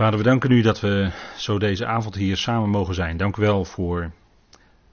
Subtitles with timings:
[0.00, 3.16] Vader, we danken u dat we zo deze avond hier samen mogen zijn.
[3.16, 4.10] Dank u wel voor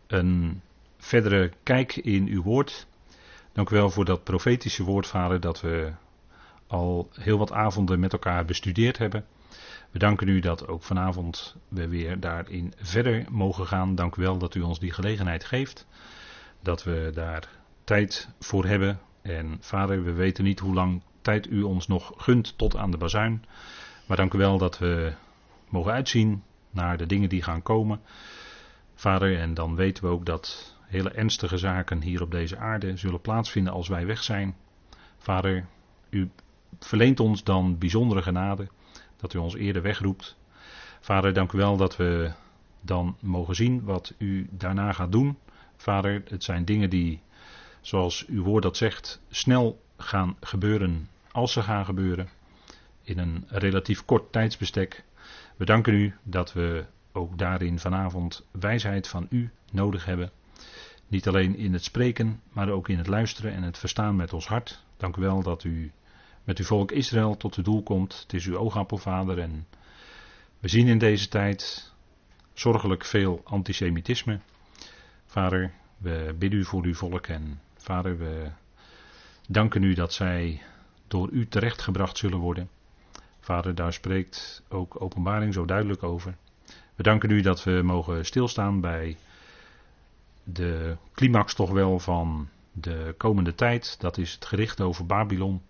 [0.07, 0.61] een
[0.97, 2.87] verdere kijk in uw woord.
[3.53, 5.91] Dank u wel voor dat profetische woord, Vader, dat we
[6.67, 9.25] al heel wat avonden met elkaar bestudeerd hebben.
[9.91, 13.95] We danken u dat ook vanavond we weer daarin verder mogen gaan.
[13.95, 15.87] Dank u wel dat u ons die gelegenheid geeft.
[16.61, 17.49] Dat we daar
[17.83, 18.99] tijd voor hebben.
[19.21, 22.97] En vader, we weten niet hoe lang tijd u ons nog gunt tot aan de
[22.97, 23.43] bazuin.
[24.07, 25.13] Maar dank u wel dat we
[25.69, 28.01] mogen uitzien naar de dingen die gaan komen.
[28.95, 33.21] Vader, en dan weten we ook dat hele ernstige zaken hier op deze aarde zullen
[33.21, 34.55] plaatsvinden als wij weg zijn.
[35.17, 35.65] Vader,
[36.09, 36.29] u
[36.79, 38.67] verleent ons dan bijzondere genade
[39.17, 40.37] dat u ons eerder wegroept.
[40.99, 42.31] Vader, dank u wel dat we
[42.81, 45.37] dan mogen zien wat u daarna gaat doen.
[45.75, 47.21] Vader, het zijn dingen die,
[47.81, 52.29] zoals uw woord dat zegt, snel gaan gebeuren als ze gaan gebeuren.
[53.07, 55.03] In een relatief kort tijdsbestek.
[55.57, 60.31] We danken u dat we ook daarin vanavond wijsheid van u nodig hebben.
[61.07, 64.47] Niet alleen in het spreken, maar ook in het luisteren en het verstaan met ons
[64.47, 64.83] hart.
[64.97, 65.91] Dank u wel dat u
[66.43, 68.19] met uw volk Israël tot uw doel komt.
[68.21, 69.39] Het is uw oogappel, vader.
[69.39, 69.67] En
[70.59, 71.91] we zien in deze tijd
[72.53, 74.39] zorgelijk veel antisemitisme.
[75.25, 78.51] Vader, we bidden u voor uw volk en vader, we
[79.47, 80.61] danken u dat zij
[81.07, 82.76] door u terechtgebracht zullen worden.
[83.47, 86.35] Vader, daar spreekt ook openbaring zo duidelijk over.
[86.95, 89.17] We danken u dat we mogen stilstaan bij
[90.43, 93.99] de climax toch wel van de komende tijd.
[93.99, 95.61] Dat is het gericht over Babylon.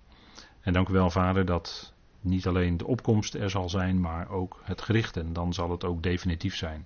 [0.61, 4.61] En dank u wel, Vader, dat niet alleen de opkomst er zal zijn, maar ook
[4.63, 5.17] het gericht.
[5.17, 6.85] En dan zal het ook definitief zijn.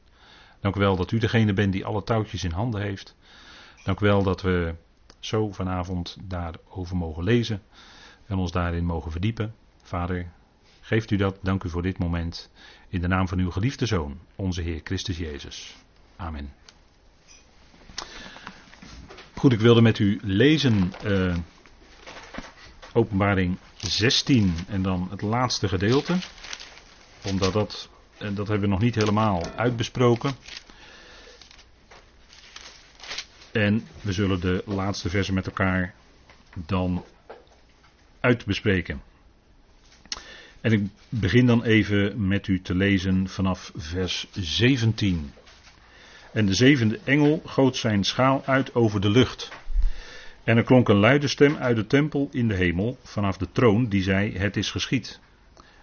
[0.59, 3.15] Dank u wel dat u degene bent die alle touwtjes in handen heeft.
[3.83, 4.75] Dank u wel dat we
[5.19, 7.61] zo vanavond daarover mogen lezen
[8.25, 9.55] en ons daarin mogen verdiepen.
[9.81, 10.31] Vader,
[10.91, 11.37] geeft u dat.
[11.41, 12.49] Dank u voor dit moment.
[12.89, 15.75] In de naam van uw geliefde Zoon, onze Heer Christus Jezus.
[16.15, 16.53] Amen.
[19.33, 21.37] Goed, ik wilde met u lezen uh,
[22.93, 26.17] Openbaring 16 en dan het laatste gedeelte.
[27.25, 30.33] Omdat dat, en dat hebben we nog niet helemaal uitbesproken.
[33.51, 35.93] En we zullen de laatste versen met elkaar
[36.53, 37.05] dan
[38.19, 39.01] uitbespreken.
[40.61, 45.31] En ik begin dan even met u te lezen vanaf vers 17.
[46.33, 49.51] En de zevende engel goot zijn schaal uit over de lucht.
[50.43, 53.87] En er klonk een luide stem uit de tempel in de hemel, vanaf de troon,
[53.87, 55.19] die zei: Het is geschied.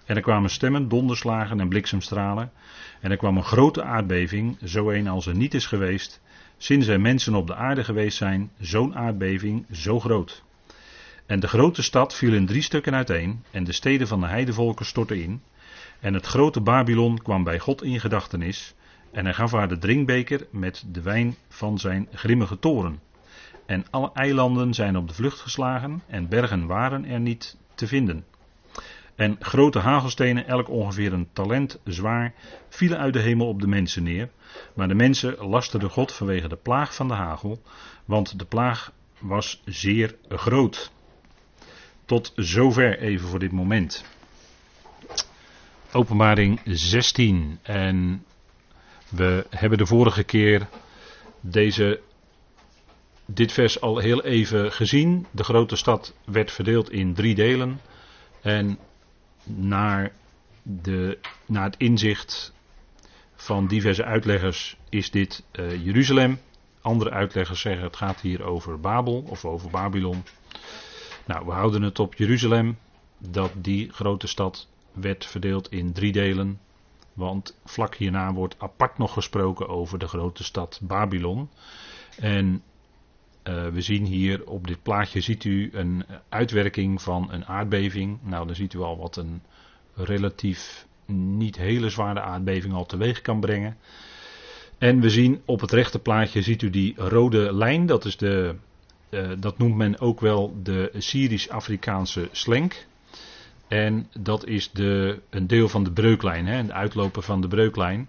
[0.04, 2.52] En er kwamen stemmen, donderslagen en bliksemstralen.
[3.00, 6.20] En er kwam een grote aardbeving, zo een als er niet is geweest,
[6.56, 10.42] sinds er mensen op de aarde geweest zijn, zo'n aardbeving, zo groot.
[11.28, 14.86] En de grote stad viel in drie stukken uiteen, en de steden van de heidevolken
[14.86, 15.42] stortten in.
[16.00, 18.74] En het grote Babylon kwam bij God in gedachtenis,
[19.12, 23.00] en hij gaf haar de drinkbeker met de wijn van zijn grimmige toren.
[23.66, 28.24] En alle eilanden zijn op de vlucht geslagen en bergen waren er niet te vinden.
[29.14, 32.34] En grote hagelstenen, elk ongeveer een talent zwaar,
[32.68, 34.28] vielen uit de hemel op de mensen neer.
[34.74, 37.62] Maar de mensen lasterden God vanwege de plaag van de hagel,
[38.04, 40.96] want de plaag was zeer groot.
[42.08, 44.04] Tot zover even voor dit moment.
[45.92, 47.58] Openbaring 16.
[47.62, 48.24] En
[49.08, 50.68] we hebben de vorige keer
[51.40, 52.00] deze
[53.26, 55.26] dit vers al heel even gezien.
[55.30, 57.80] De grote stad werd verdeeld in drie delen.
[58.40, 58.78] En
[59.44, 60.12] naar,
[60.62, 62.52] de, naar het inzicht
[63.34, 66.40] van diverse uitleggers is dit uh, Jeruzalem.
[66.80, 70.24] Andere uitleggers zeggen het gaat hier over Babel of over Babylon.
[71.28, 72.78] Nou, we houden het op Jeruzalem.
[73.18, 76.60] Dat die grote stad werd verdeeld in drie delen.
[77.12, 81.48] Want vlak hierna wordt apart nog gesproken over de grote stad Babylon.
[82.18, 82.62] En
[83.44, 88.18] uh, we zien hier op dit plaatje ziet u een uitwerking van een aardbeving.
[88.22, 89.42] Nou, dan ziet u al wat een
[89.94, 93.76] relatief niet hele zware aardbeving al teweeg kan brengen.
[94.78, 97.86] En we zien op het rechte plaatje ziet u die rode lijn.
[97.86, 98.54] Dat, is de,
[99.10, 102.86] uh, dat noemt men ook wel de Syrisch-Afrikaanse slenk.
[103.68, 108.08] En dat is de, een deel van de breuklijn, hè, de uitloper van de breuklijn.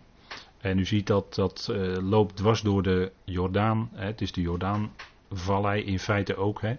[0.61, 3.89] En u ziet dat dat uh, loopt dwars door de Jordaan.
[3.93, 4.91] Hè, het is de Jordaan
[5.31, 6.61] vallei in feite ook.
[6.61, 6.75] Hè.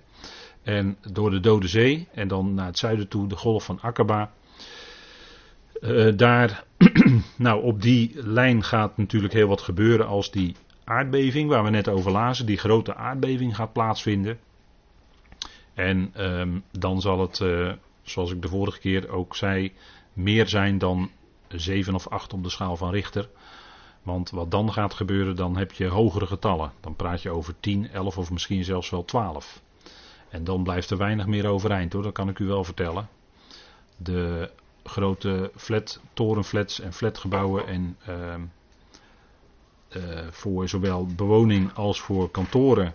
[0.62, 4.32] En door de Dode Zee en dan naar het zuiden toe de golf van Akaba.
[5.80, 6.64] Uh, daar,
[7.36, 11.88] nou op die lijn gaat natuurlijk heel wat gebeuren als die aardbeving waar we net
[11.88, 14.38] over lazen, die grote aardbeving gaat plaatsvinden.
[15.74, 17.72] En um, dan zal het, uh,
[18.02, 19.72] zoals ik de vorige keer ook zei,
[20.12, 21.10] meer zijn dan
[21.48, 23.28] 7 of 8 op de schaal van Richter.
[24.02, 26.72] Want wat dan gaat gebeuren, dan heb je hogere getallen.
[26.80, 29.60] Dan praat je over 10, 11 of misschien zelfs wel 12.
[30.28, 33.08] En dan blijft er weinig meer overeind hoor, dat kan ik u wel vertellen.
[33.96, 34.50] De
[34.84, 38.34] grote flat, torenflats en flatgebouwen en uh,
[40.30, 42.94] voor zowel bewoning als voor kantoren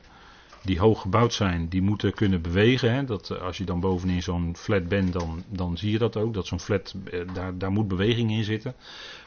[0.66, 2.94] die hoog gebouwd zijn, die moeten kunnen bewegen.
[2.94, 3.04] Hè.
[3.04, 6.34] Dat, eh, als je dan bovenin zo'n flat bent, dan, dan zie je dat ook.
[6.34, 8.76] Dat zo'n flat, eh, daar, daar moet beweging in zitten.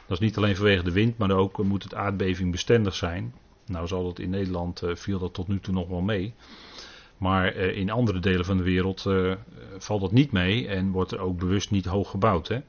[0.07, 3.33] Dat is niet alleen vanwege de wind, maar ook moet het aardbeving bestendig zijn.
[3.65, 6.33] Nou zal dat in Nederland, viel dat tot nu toe nog wel mee.
[7.17, 9.05] Maar in andere delen van de wereld
[9.77, 12.47] valt dat niet mee en wordt er ook bewust niet hoog gebouwd.
[12.47, 12.59] Hè?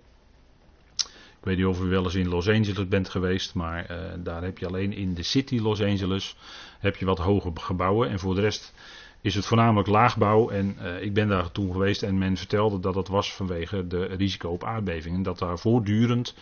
[1.40, 4.42] Ik weet niet of u wel eens in Los Angeles bent geweest, maar uh, daar
[4.42, 6.36] heb je alleen in de city Los Angeles
[6.78, 8.08] heb je wat hoge gebouwen.
[8.08, 8.74] En voor de rest
[9.20, 10.48] is het voornamelijk laagbouw.
[10.48, 14.04] En uh, ik ben daar toen geweest en men vertelde dat dat was vanwege de
[14.04, 15.22] risico op aardbevingen.
[15.22, 16.34] Dat daar voortdurend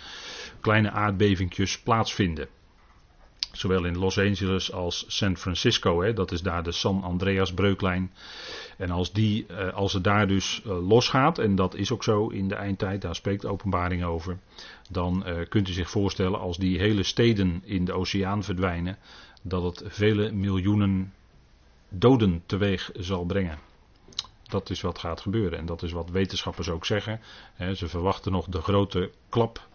[0.61, 2.49] kleine aardbevingjes plaatsvinden.
[3.59, 6.03] Zowel in Los Angeles als San Francisco.
[6.03, 8.13] Hè, dat is daar de San Andreas breuklijn.
[8.77, 12.29] En als, die, uh, als het daar dus uh, losgaat, en dat is ook zo
[12.29, 14.39] in de eindtijd, daar spreekt openbaring over.
[14.91, 18.99] Dan uh, kunt u zich voorstellen als die hele steden in de oceaan verdwijnen.
[19.43, 21.13] Dat het vele miljoenen
[21.89, 23.59] doden teweeg zal brengen.
[24.43, 25.59] Dat is wat gaat gebeuren.
[25.59, 27.21] En dat is wat wetenschappers ook zeggen.
[27.75, 29.67] Ze verwachten nog de grote klap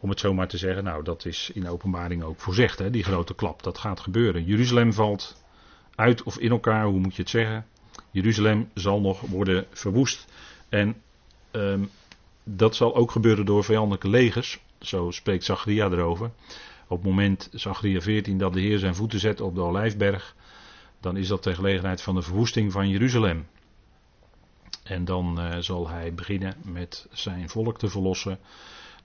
[0.00, 0.84] om het zo maar te zeggen.
[0.84, 3.62] Nou, dat is in openbaring ook voorzegd, hè, die grote klap.
[3.62, 4.44] Dat gaat gebeuren.
[4.44, 5.44] Jeruzalem valt
[5.94, 7.66] uit of in elkaar, hoe moet je het zeggen?
[8.10, 10.26] Jeruzalem zal nog worden verwoest.
[10.68, 10.96] En
[11.52, 11.90] um,
[12.44, 14.60] dat zal ook gebeuren door vijandelijke legers.
[14.80, 16.30] Zo spreekt Zacharia erover.
[16.88, 20.34] Op het moment, Zacharia 14, dat de Heer zijn voeten zet op de Olijfberg.
[21.00, 23.46] Dan is dat de gelegenheid van de verwoesting van Jeruzalem.
[24.82, 28.38] En dan uh, zal hij beginnen met zijn volk te verlossen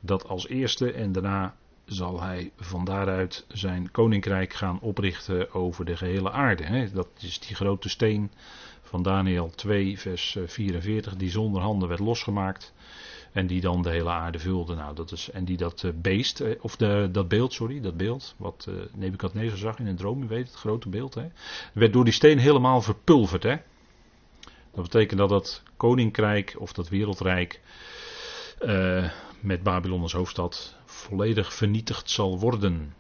[0.02, 1.56] dat als eerste en daarna
[1.86, 6.90] zal hij van daaruit zijn koninkrijk gaan oprichten over de gehele aarde.
[6.94, 8.32] Dat is die grote steen
[8.82, 12.74] van Daniel 2, vers 44, die zonder handen werd losgemaakt.
[13.32, 14.76] En die dan de hele aarde vulde.
[14.76, 17.98] Nou, dat is, en die dat uh, beest, uh, of de, dat beeld, sorry, dat
[17.98, 21.28] beeld, wat Nebukadnezar zag in een droom, u weet het, grote beeld, hè,
[21.74, 23.44] werd door die steen helemaal verpulverd.
[23.44, 23.56] Hè.
[24.74, 27.60] Dat betekent dat dat koninkrijk of dat wereldrijk
[29.42, 32.94] met Babylon als hoofdstad volledig vernietigd zal worden.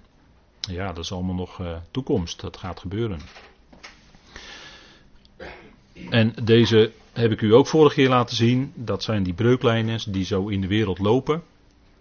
[0.59, 2.41] Ja, dat is allemaal nog uh, toekomst.
[2.41, 3.19] Dat gaat gebeuren.
[6.09, 8.71] En deze heb ik u ook vorige keer laten zien.
[8.75, 11.43] Dat zijn die breuklijnen die zo in de wereld lopen.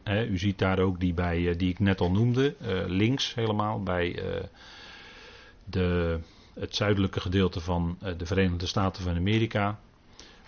[0.04, 2.54] U ziet daar ook die bij, uh, die ik net al noemde.
[2.62, 4.22] Uh, links helemaal bij
[5.64, 6.19] de,
[6.54, 9.78] het zuidelijke gedeelte van de Verenigde Staten van Amerika.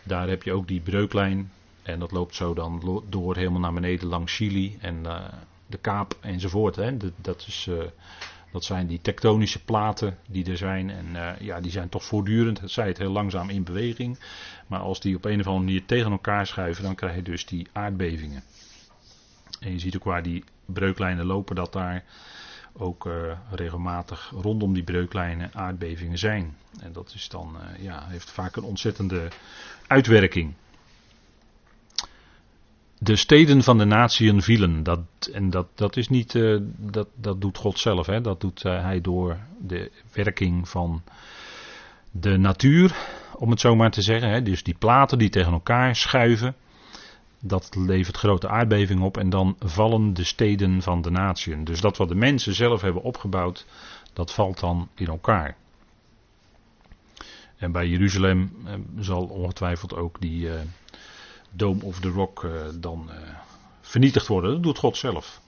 [0.04, 1.50] Daar heb je ook die breuklijn
[1.82, 5.24] en dat loopt zo dan door helemaal naar beneden langs Chili en uh,
[5.66, 6.76] de Kaap enzovoort.
[6.76, 6.96] Hè.
[7.16, 7.82] Dat, is, uh,
[8.52, 10.90] dat zijn die tektonische platen die er zijn.
[10.90, 14.18] En uh, ja, die zijn toch voortdurend, zij het heel langzaam in beweging.
[14.66, 17.46] Maar als die op een of andere manier tegen elkaar schuiven, dan krijg je dus
[17.46, 18.42] die aardbevingen.
[19.60, 22.04] En je ziet ook waar die breuklijnen lopen, dat daar
[22.72, 23.08] ook
[23.50, 26.56] regelmatig rondom die breuklijnen aardbevingen zijn.
[26.80, 29.28] En dat is dan, ja, heeft vaak een ontzettende
[29.86, 30.54] uitwerking
[33.02, 34.82] de steden van de natieën vielen.
[34.82, 35.00] Dat,
[35.32, 38.06] en dat, dat is niet, uh, dat, dat doet God zelf.
[38.06, 38.20] Hè?
[38.20, 41.02] Dat doet uh, hij door de werking van
[42.10, 42.96] de natuur,
[43.34, 44.30] om het zo maar te zeggen.
[44.30, 44.42] Hè?
[44.42, 46.54] Dus die platen die tegen elkaar schuiven.
[47.40, 51.64] Dat levert grote aardbeving op en dan vallen de steden van de natieën.
[51.64, 53.66] Dus dat wat de mensen zelf hebben opgebouwd,
[54.12, 55.56] dat valt dan in elkaar.
[57.56, 60.48] En bij Jeruzalem uh, zal ongetwijfeld ook die
[61.52, 63.16] Dome of the Rock uh, dan uh,
[63.80, 64.52] vernietigd worden.
[64.52, 65.40] Dat doet God zelf.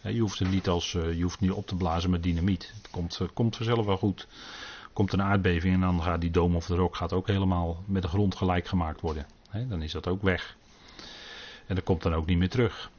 [0.00, 2.72] je hoeft het niet als, uh, je hoeft niet op te blazen met dynamiet.
[2.76, 4.26] Het komt, komt vanzelf wel goed.
[4.92, 8.02] Komt een aardbeving en dan gaat die Dome of the Rock gaat ook helemaal met
[8.02, 9.26] de grond gelijk gemaakt worden.
[9.68, 10.56] Dan is dat ook weg.
[11.66, 12.90] En dat komt dan ook niet meer terug.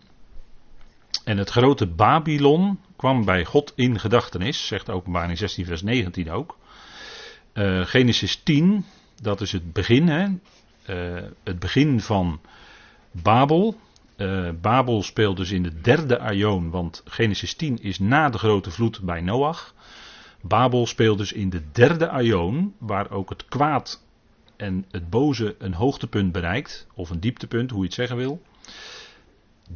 [1.23, 6.57] En het grote Babylon kwam bij God in gedachtenis, zegt openbaring 16 vers 19 ook.
[7.83, 8.85] Genesis 10,
[9.21, 10.07] dat is het begin.
[10.07, 10.27] Hè?
[10.89, 12.39] Uh, het begin van
[13.11, 13.75] Babel.
[14.17, 18.71] Uh, Babel speelt dus in de derde aion, want Genesis 10 is na de grote
[18.71, 19.73] vloed bij Noach.
[20.41, 24.05] Babel speelt dus in de derde aion, waar ook het kwaad
[24.55, 28.41] en het boze een hoogtepunt bereikt, of een dieptepunt, hoe je het zeggen wil.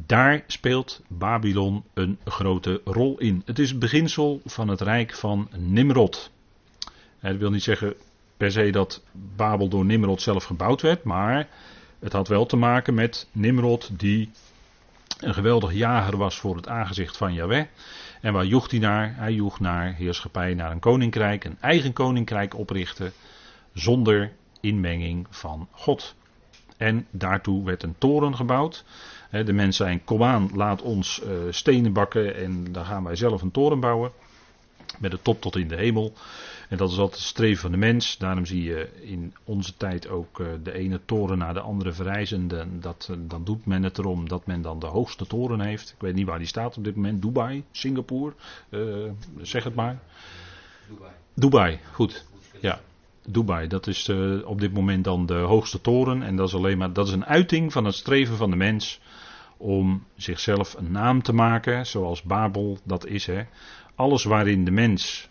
[0.06, 3.42] Daar speelt Babylon een grote rol in.
[3.44, 6.30] Het is het beginsel van het rijk van Nimrod.
[7.20, 7.94] Dat wil niet zeggen
[8.42, 9.02] per se dat
[9.36, 11.48] Babel door Nimrod zelf gebouwd werd, maar
[11.98, 14.30] het had wel te maken met Nimrod die
[15.20, 17.64] een geweldig jager was voor het aangezicht van Yahweh.
[18.20, 19.14] En waar joeg hij naar?
[19.16, 23.12] Hij joeg naar heerschappij, naar een koninkrijk, een eigen koninkrijk oprichten,
[23.72, 26.14] zonder inmenging van God.
[26.76, 28.84] En daartoe werd een toren gebouwd.
[29.30, 33.42] De mensen zei: Kom aan, laat ons eh, stenen bakken en dan gaan wij zelf
[33.42, 34.12] een toren bouwen.
[34.98, 36.12] Met de top tot in de hemel.
[36.68, 38.18] En dat is altijd het streven van de mens.
[38.18, 42.48] Daarom zie je in onze tijd ook eh, de ene toren naar de andere verrijzen.
[42.80, 45.90] Dat, eh, dan doet men het erom dat men dan de hoogste toren heeft.
[45.90, 47.22] Ik weet niet waar die staat op dit moment.
[47.22, 48.32] Dubai, Singapore,
[49.40, 49.98] zeg het maar.
[50.88, 51.12] Dubai.
[51.34, 52.24] Dubai, goed.
[52.60, 52.80] Ja,
[53.26, 54.08] Dubai, dat is
[54.44, 56.22] op dit moment dan de hoogste toren.
[56.22, 59.00] En dat is alleen maar dat is een uiting van het streven van de mens
[59.56, 63.26] om zichzelf een naam te maken, zoals Babel dat is.
[63.26, 63.42] Hè.
[63.94, 65.28] Alles waarin de mens,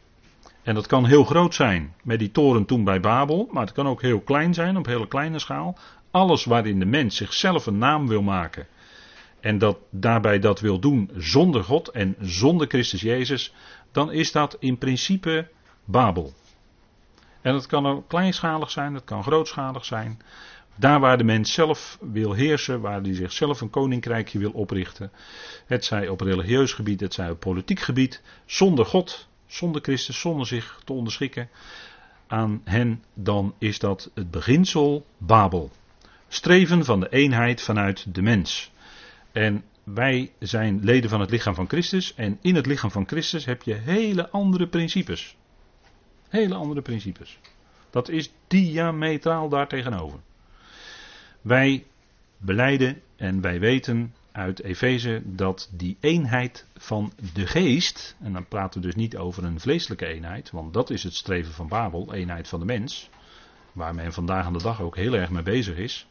[0.64, 3.88] en dat kan heel groot zijn, met die toren toen bij Babel, maar het kan
[3.88, 5.78] ook heel klein zijn, op hele kleine schaal.
[6.12, 8.68] Alles waarin de mens zichzelf een naam wil maken
[9.42, 13.54] en dat daarbij dat wil doen zonder God en zonder Christus Jezus,
[13.92, 15.48] dan is dat in principe
[15.86, 16.34] Babel.
[17.42, 20.22] En dat kan ook kleinschalig zijn, dat kan grootschalig zijn.
[20.76, 25.12] Daar waar de mens zelf wil heersen, waar hij zichzelf een koninkrijkje wil oprichten.
[25.66, 28.22] Het zij op religieus gebied, het zij op politiek gebied.
[28.46, 31.50] Zonder God, zonder Christus, zonder zich te onderschikken
[32.28, 35.72] aan hen, dan is dat het beginsel Babel.
[36.28, 38.72] Streven van de eenheid vanuit de mens.
[39.32, 42.14] En wij zijn leden van het lichaam van Christus.
[42.16, 45.36] En in het lichaam van Christus heb je hele andere principes.
[46.30, 47.40] Hele andere principes.
[47.90, 50.20] Dat is diametraal daartegenover.
[51.42, 51.86] Wij
[52.38, 58.82] beleiden en wij weten uit Efeze dat die eenheid van de geest, en dan praten
[58.82, 62.48] we dus niet over een vleeselijke eenheid, want dat is het streven van Babel, eenheid
[62.48, 63.10] van de mens,
[63.72, 66.08] waar men vandaag aan de dag ook heel erg mee bezig is.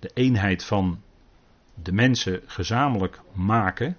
[0.00, 1.00] De eenheid van
[1.82, 3.96] de mensen gezamenlijk maken,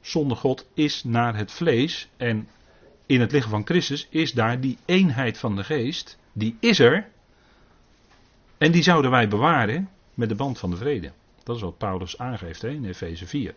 [0.00, 2.48] zonder God, is naar het vlees en
[3.06, 7.08] in het lichaam van Christus is daar die eenheid van de geest, die is er,
[8.62, 11.12] en die zouden wij bewaren met de band van de vrede.
[11.42, 13.54] Dat is wat Paulus aangeeft hè, in Efeze 4.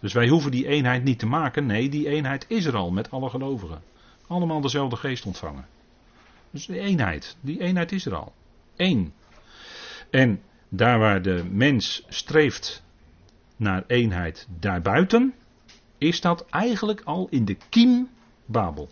[0.00, 1.66] Dus wij hoeven die eenheid niet te maken.
[1.66, 3.82] Nee, die eenheid is er al met alle gelovigen.
[4.26, 5.66] Allemaal dezelfde geest ontvangen.
[6.50, 8.32] Dus die eenheid, die eenheid is er al.
[8.76, 9.12] Eén.
[10.10, 12.82] En daar waar de mens streeft
[13.56, 15.34] naar eenheid daarbuiten,
[15.98, 18.08] is dat eigenlijk al in de kiem
[18.44, 18.88] Babel.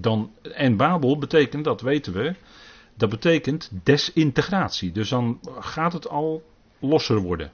[0.00, 2.34] Dan, en Babel betekent, dat weten we,
[2.94, 4.92] dat betekent desintegratie.
[4.92, 6.42] Dus dan gaat het al
[6.78, 7.52] losser worden.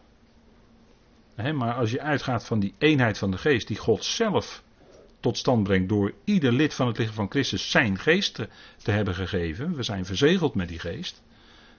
[1.54, 4.64] maar als je uitgaat van die eenheid van de geest die God zelf
[5.20, 8.48] tot stand brengt door ieder lid van het lichaam van Christus zijn geest te,
[8.82, 9.74] te, hebben gegeven.
[9.74, 11.22] We zijn verzegeld met die geest.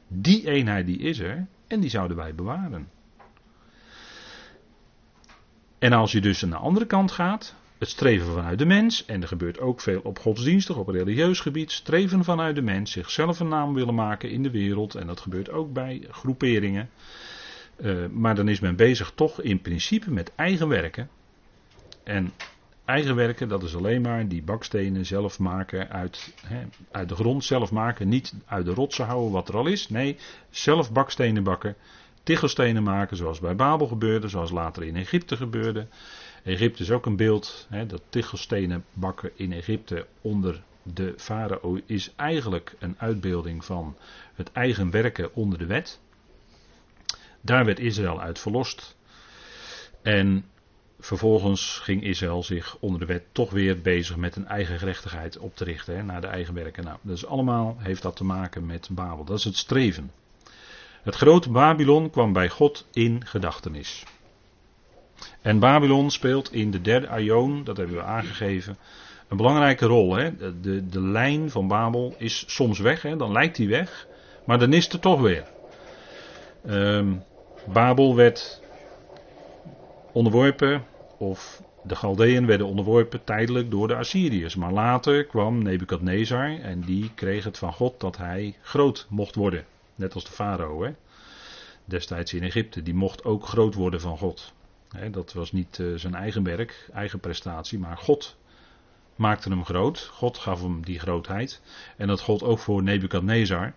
[0.07, 2.89] Die eenheid die is er en die zouden wij bewaren.
[5.79, 9.21] En als je dus aan de andere kant gaat, het streven vanuit de mens, en
[9.21, 13.47] er gebeurt ook veel op godsdienstig, op religieus gebied, streven vanuit de mens, zichzelf een
[13.47, 16.89] naam willen maken in de wereld, en dat gebeurt ook bij groeperingen.
[17.81, 21.09] Uh, maar dan is men bezig toch in principe met eigen werken.
[22.03, 22.31] En
[22.85, 27.43] eigen werken, dat is alleen maar die bakstenen zelf maken uit, hè, uit de grond,
[27.43, 29.89] zelf maken, niet uit de rotsen houden wat er al is.
[29.89, 30.17] Nee,
[30.49, 31.75] zelf bakstenen bakken,
[32.23, 35.87] tichelstenen maken, zoals bij Babel gebeurde, zoals later in Egypte gebeurde.
[36.47, 42.13] Egypte is ook een beeld, hè, dat tichelstenen bakken in Egypte onder de farao is
[42.15, 43.97] eigenlijk een uitbeelding van
[44.33, 45.99] het eigen werken onder de wet.
[47.41, 48.95] Daar werd Israël uit verlost.
[50.01, 50.45] En
[50.99, 55.55] vervolgens ging Israël zich onder de wet toch weer bezig met een eigen gerechtigheid op
[55.55, 56.83] te richten, hè, naar de eigen werken.
[56.83, 59.25] Nou, dus allemaal heeft dat te maken met Babel.
[59.25, 60.11] Dat is het streven.
[61.01, 64.03] Het grote Babylon kwam bij God in gedachtenis.
[65.41, 68.77] En Babylon speelt in de derde aion, dat hebben we aangegeven,
[69.27, 70.15] een belangrijke rol.
[70.15, 70.37] Hè?
[70.61, 73.17] De, de, lijn van Babel is soms weg, hè?
[73.17, 74.07] dan lijkt die weg,
[74.45, 75.45] maar dan is er toch weer.
[76.69, 77.23] Um,
[77.73, 78.61] Babel werd
[80.11, 80.83] onderworpen,
[81.17, 84.55] of de Galdeën werden onderworpen tijdelijk door de Assyriërs.
[84.55, 89.65] Maar later kwam Nebukadnezar en die kreeg het van God dat hij groot mocht worden.
[89.95, 90.93] Net als de farao,
[91.85, 92.83] destijds in Egypte.
[92.83, 94.53] Die mocht ook groot worden van God
[95.11, 98.37] dat was niet uh, zijn eigen werk, eigen prestatie, maar God
[99.15, 100.09] maakte hem groot.
[100.13, 101.61] God gaf hem die grootheid.
[101.97, 103.73] En dat gold ook voor Nebukadnezar.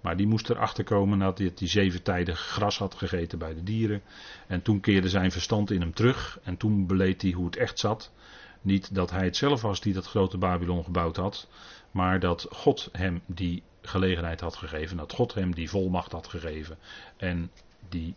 [0.00, 3.62] Maar die moest erachter komen nadat hij die zeven tijden gras had gegeten bij de
[3.62, 4.02] dieren.
[4.46, 6.38] En toen keerde zijn verstand in hem terug.
[6.42, 8.12] En toen beleed hij hoe het echt zat.
[8.60, 11.48] Niet dat hij het zelf was die dat grote Babylon gebouwd had.
[11.90, 14.96] Maar dat God hem die gelegenheid had gegeven.
[14.96, 16.78] Dat God hem die volmacht had gegeven.
[17.16, 17.50] En
[17.88, 18.14] die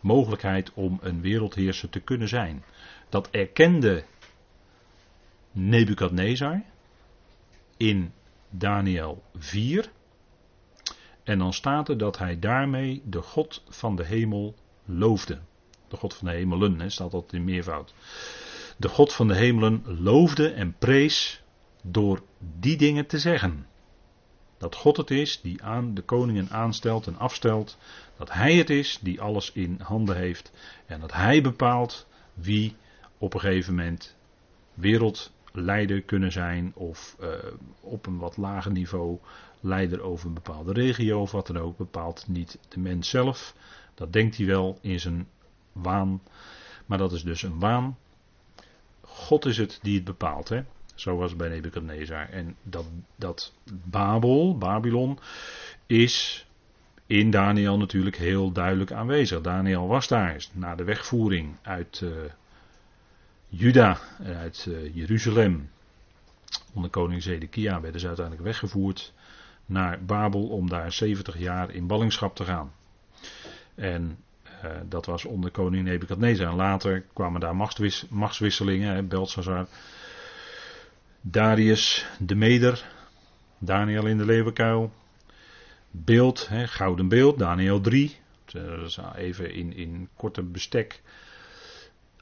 [0.00, 2.64] mogelijkheid om een wereldheerser te kunnen zijn.
[3.08, 4.04] Dat erkende
[5.52, 6.62] Nebukadnezar
[7.76, 8.12] in
[8.50, 9.90] Daniel 4.
[11.24, 15.38] En dan staat er dat hij daarmee de God van de hemel loofde.
[15.88, 17.94] De God van de hemelen, staat dat in meervoud.
[18.76, 21.42] De God van de hemelen loofde en prees
[21.82, 22.22] door
[22.58, 23.66] die dingen te zeggen.
[24.58, 27.78] Dat God het is die aan de koningen aanstelt en afstelt.
[28.16, 30.52] Dat Hij het is die alles in handen heeft.
[30.86, 32.76] En dat Hij bepaalt wie
[33.18, 34.16] op een gegeven moment
[34.74, 36.72] wereldleider kunnen zijn.
[36.74, 37.28] Of uh,
[37.80, 39.18] op een wat lager niveau
[39.60, 41.76] leider over een bepaalde regio of wat dan ook.
[41.76, 43.54] Bepaalt niet de mens zelf.
[43.94, 45.28] Dat denkt hij wel in zijn
[45.72, 46.22] waan.
[46.86, 47.98] Maar dat is dus een waan.
[49.00, 50.48] God is het die het bepaalt.
[50.48, 50.62] Hè?
[50.98, 52.28] Zo was het bij Nebuchadnezzar.
[52.28, 52.86] En dat,
[53.16, 53.52] dat
[53.84, 55.18] Babel, Babylon,
[55.86, 56.46] is
[57.06, 59.40] in Daniel natuurlijk heel duidelijk aanwezig.
[59.40, 62.10] Daniel was daar na de wegvoering uit uh,
[63.48, 65.70] Juda, uit uh, Jeruzalem.
[66.74, 69.12] Onder koning Zedekia werden ze uiteindelijk weggevoerd
[69.66, 72.72] naar Babel om daar 70 jaar in ballingschap te gaan.
[73.74, 74.18] En
[74.88, 76.48] dat was onder koning Nebukadnezar.
[76.48, 79.08] En later kwamen daar machtswis machtswisselingen.
[79.08, 79.66] Belshazzar
[81.20, 82.84] Darius de Meder,
[83.58, 84.92] Daniel in de leeuwenkuil,
[85.90, 88.16] beeld, hè, gouden beeld, Daniel 3,
[89.16, 91.02] even in, in korte bestek.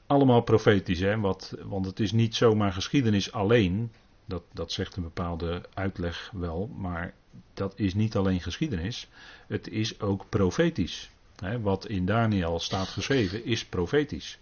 [0.07, 3.91] Allemaal profetisch, hè, wat, want het is niet zomaar geschiedenis alleen,
[4.25, 7.13] dat, dat zegt een bepaalde uitleg wel, maar
[7.53, 9.07] dat is niet alleen geschiedenis,
[9.47, 11.09] het is ook profetisch.
[11.35, 14.39] Hè, wat in Daniel staat geschreven is profetisch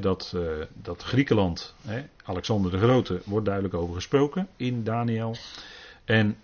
[0.00, 1.74] dat, uh, dat Griekenland,
[2.24, 5.36] Alexander de Grote, wordt duidelijk over gesproken in Daniel.
[6.04, 6.36] En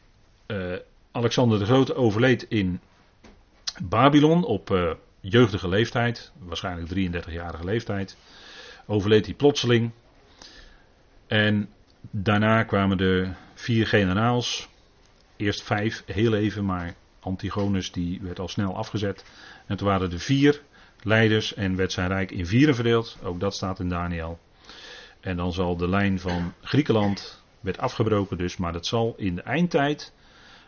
[0.46, 0.74] uh,
[1.12, 2.80] Alexander de Grote overleed in
[3.82, 8.16] Babylon op uh, jeugdige leeftijd, waarschijnlijk 33-jarige leeftijd.
[8.86, 9.90] Overleed hij plotseling.
[11.26, 11.68] En
[12.10, 14.68] daarna kwamen de vier generaals.
[15.36, 19.24] Eerst vijf, heel even, maar Antigonus die werd al snel afgezet.
[19.66, 20.62] En toen waren er vier
[21.02, 23.18] leiders en werd zijn rijk in vieren verdeeld.
[23.22, 24.38] Ook dat staat in Daniel.
[25.20, 29.42] En dan zal de lijn van Griekenland werd afgebroken dus, maar dat zal in de
[29.42, 30.12] eindtijd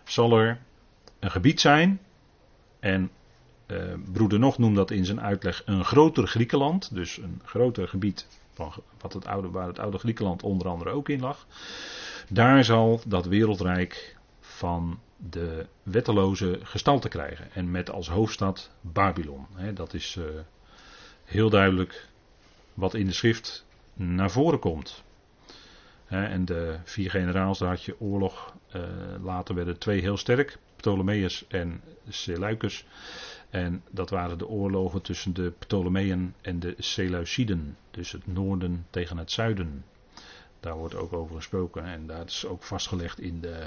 [0.05, 0.61] zal er
[1.19, 2.01] een gebied zijn.
[2.81, 3.11] En
[3.67, 3.79] eh,
[4.13, 8.73] broeder Nog noemt dat in zijn uitleg een groter Griekenland, dus een groter gebied van
[9.01, 11.47] wat het oude, waar het oude Griekenland onder andere ook in lag.
[12.29, 17.53] Daar zal dat wereldrijk van de wetteloze gestalte krijgen.
[17.53, 19.47] En met als hoofdstad Babylon.
[19.75, 20.25] dat is uh,
[21.25, 22.09] heel duidelijk
[22.75, 25.03] wat in de schrift naar voren komt.
[26.07, 28.55] en de vier generaals, daar had je oorlog.
[28.77, 28.83] Uh,
[29.23, 32.87] later werden twee heel sterk, Ptolemeus en Seleucus.
[33.51, 37.77] En dat waren de oorlogen tussen de Ptolemeën en de Seleuciden.
[37.91, 39.85] Dus het noorden tegen het zuiden.
[40.61, 41.85] Daar wordt ook over gesproken.
[41.85, 43.67] En dat is ook vastgelegd in de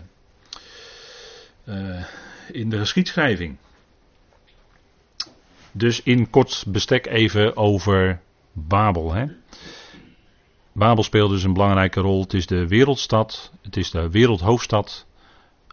[1.65, 2.04] uh,
[2.51, 3.58] in de geschiedschrijving.
[5.71, 9.13] Dus in kort bestek even over Babel.
[9.13, 9.25] Hè.
[10.71, 12.21] Babel speelt dus een belangrijke rol.
[12.21, 15.06] Het is de wereldstad, het is de wereldhoofdstad.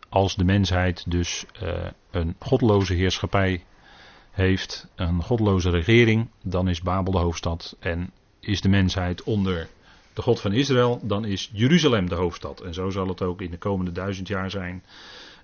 [0.09, 1.73] Als de mensheid dus uh,
[2.11, 3.65] een godloze heerschappij
[4.31, 7.77] heeft, een godloze regering, dan is Babel de hoofdstad.
[7.79, 9.69] En is de mensheid onder
[10.13, 12.61] de God van Israël, dan is Jeruzalem de hoofdstad.
[12.61, 14.85] En zo zal het ook in de komende duizend jaar zijn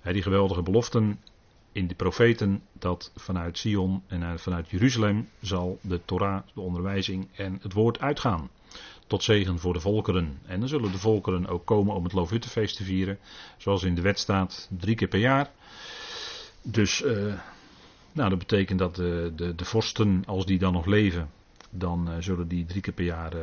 [0.03, 1.19] die geweldige beloften
[1.71, 7.59] in de profeten dat vanuit Sion en vanuit Jeruzalem zal de Torah, de onderwijzing en
[7.61, 8.49] het woord uitgaan.
[9.07, 10.39] Tot zegen voor de volkeren.
[10.45, 13.19] En dan zullen de volkeren ook komen om het Loofhuttenfeest te vieren.
[13.57, 15.51] Zoals in de wet staat, drie keer per jaar.
[16.61, 17.33] Dus uh,
[18.11, 21.29] nou, dat betekent dat de, de, de vorsten, als die dan nog leven,
[21.69, 23.33] dan uh, zullen die drie keer per jaar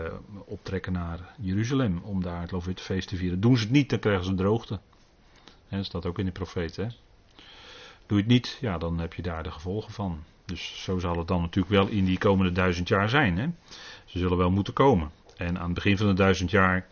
[0.45, 3.41] optrekken naar Jeruzalem om daar het Loofhuttenfeest te vieren.
[3.41, 4.81] Doen ze het niet, dan krijgen ze een droogte.
[5.69, 6.77] Dat staat ook in de profeet.
[6.77, 6.87] Hè?
[8.07, 10.23] Doe je het niet, ja, dan heb je daar de gevolgen van.
[10.45, 13.39] Dus zo zal het dan natuurlijk wel in die komende duizend jaar zijn.
[13.39, 13.47] Hè?
[14.05, 15.11] Ze zullen wel moeten komen.
[15.37, 16.87] En aan het begin van de duizend jaar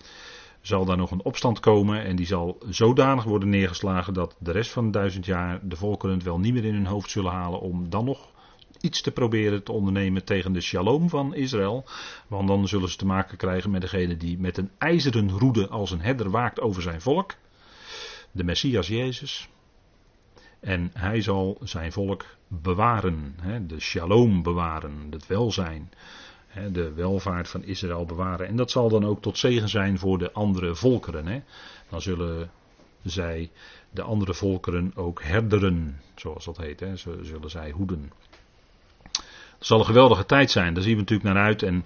[0.61, 2.05] zal daar nog een opstand komen.
[2.05, 6.15] En die zal zodanig worden neergeslagen dat de rest van de duizend jaar de volkeren
[6.15, 8.33] het wel niet meer in hun hoofd zullen halen om dan nog
[8.81, 11.85] iets te proberen te ondernemen tegen de shalom van Israël.
[12.27, 15.91] Want dan zullen ze te maken krijgen met degene die met een ijzeren roede als
[15.91, 17.35] een herder waakt over zijn volk
[18.35, 19.49] de Messias Jezus.
[20.61, 25.93] En hij zal zijn volk bewaren, de shalom bewaren, het welzijn,
[26.73, 28.47] de welvaart van Israël bewaren.
[28.47, 31.45] En dat zal dan ook tot zegen zijn voor de andere volkeren.
[31.89, 32.51] Dan zullen
[33.03, 33.51] zij
[33.91, 36.85] de andere volkeren ook herderen, zoals dat heet.
[37.23, 38.13] Zullen zij hoeden.
[39.59, 41.63] Het zal een geweldige tijd zijn, daar zien we natuurlijk naar uit.
[41.63, 41.85] En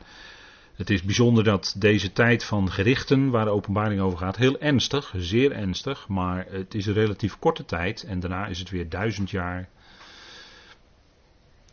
[0.78, 5.14] het is bijzonder dat deze tijd van gerichten, waar de openbaring over gaat, heel ernstig,
[5.16, 9.30] zeer ernstig, maar het is een relatief korte tijd en daarna is het weer duizend
[9.30, 9.68] jaar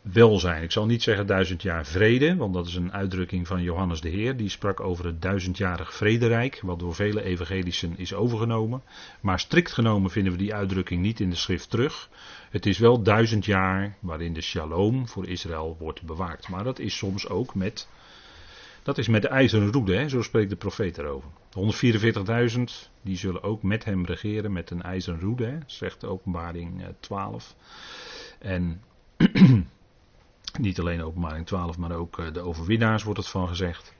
[0.02, 0.64] welzijn.
[0.64, 4.10] Ik zal niet zeggen duizend jaar vrede, want dat is een uitdrukking van Johannes de
[4.10, 4.38] Heer.
[4.38, 8.82] Die sprak over het duizendjarig vrederijk, wat door vele evangelischen is overgenomen.
[9.22, 12.10] Maar strikt genomen vinden we die uitdrukking niet in de schrift terug.
[12.50, 16.50] Het is wel duizend jaar waarin de shalom voor Israël wordt bewaakt.
[16.50, 17.88] Maar dat is soms ook met,
[18.86, 20.10] dat is met de ijzeren roede, hè?
[20.10, 21.30] zo spreekt de profeet erover.
[22.56, 22.64] 144.000,
[23.02, 27.56] die zullen ook met hem regeren met een ijzeren roede, zegt de openbaring 12.
[28.40, 28.82] Eh, en
[30.60, 33.94] Niet alleen openbaring 12, maar ook eh, de overwinnaars wordt het van gezegd.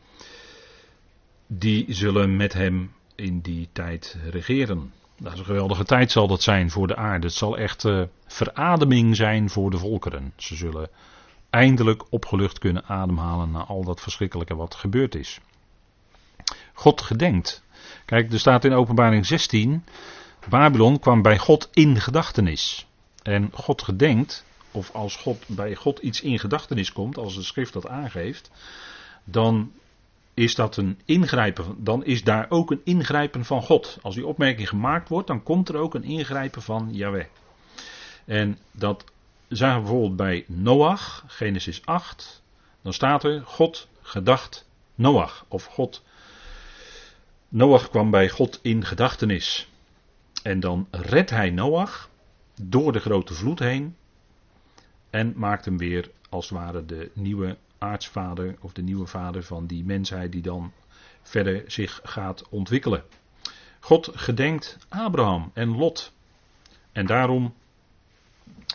[1.48, 4.94] Die zullen met hem in die tijd regeren.
[5.18, 7.28] Dat is een geweldige tijd zal dat zijn voor de aarde.
[7.28, 10.34] Het zal echt uh, verademing zijn voor de volkeren.
[10.38, 10.90] Ze zullen
[11.56, 15.40] eindelijk opgelucht kunnen ademhalen na al dat verschrikkelijke wat gebeurd is.
[16.74, 17.64] God gedenkt.
[18.06, 19.84] Kijk, er staat in openbaring 16,
[20.50, 22.88] Babylon kwam bij God in gedachtenis.
[23.24, 27.74] En God gedenkt, of als God, bij God iets in gedachtenis komt, als de schrift
[27.74, 28.52] dat aangeeft,
[29.24, 29.72] dan
[30.34, 33.98] is dat een ingrijpen, dan is daar ook een ingrijpen van God.
[34.02, 37.26] Als die opmerking gemaakt wordt, dan komt er ook een ingrijpen van Yahweh.
[38.26, 39.04] En dat
[39.48, 42.44] zagen we bijvoorbeeld bij Noach, Genesis 8,
[42.82, 46.04] dan staat er God gedacht Noach, of God,
[47.50, 49.70] Noach kwam bij God in gedachtenis.
[50.44, 52.10] En dan redt hij Noach
[52.62, 53.96] door de grote vloed heen
[55.10, 59.68] en maakt hem weer als het ware de nieuwe aartsvader of de nieuwe vader van
[59.68, 60.72] die mensheid die dan
[61.22, 63.04] verder zich gaat ontwikkelen.
[63.80, 66.14] God gedenkt Abraham en Lot.
[66.92, 67.54] En daarom,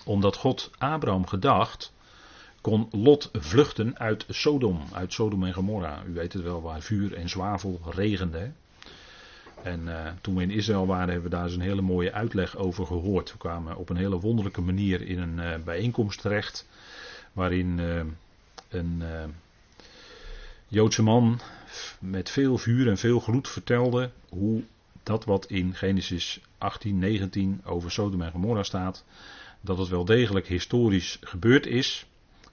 [0.05, 1.93] omdat God Abraham gedacht,
[2.61, 6.03] kon Lot vluchten uit Sodom, uit Sodom en Gomorra.
[6.07, 8.51] U weet het wel, waar vuur en zwavel regende.
[9.63, 12.57] En uh, toen we in Israël waren, hebben we daar eens een hele mooie uitleg
[12.57, 13.33] over gehoord.
[13.33, 16.69] We kwamen op een hele wonderlijke manier in een uh, bijeenkomst terecht.
[17.33, 18.01] Waarin uh,
[18.69, 19.03] een
[20.69, 21.41] Joodse man
[22.01, 24.63] met veel vuur en veel gloed vertelde hoe
[25.03, 29.05] dat wat in Genesis 18, 19 over Sodom en Gomorra staat,
[29.61, 32.07] dat het wel degelijk historisch gebeurd is.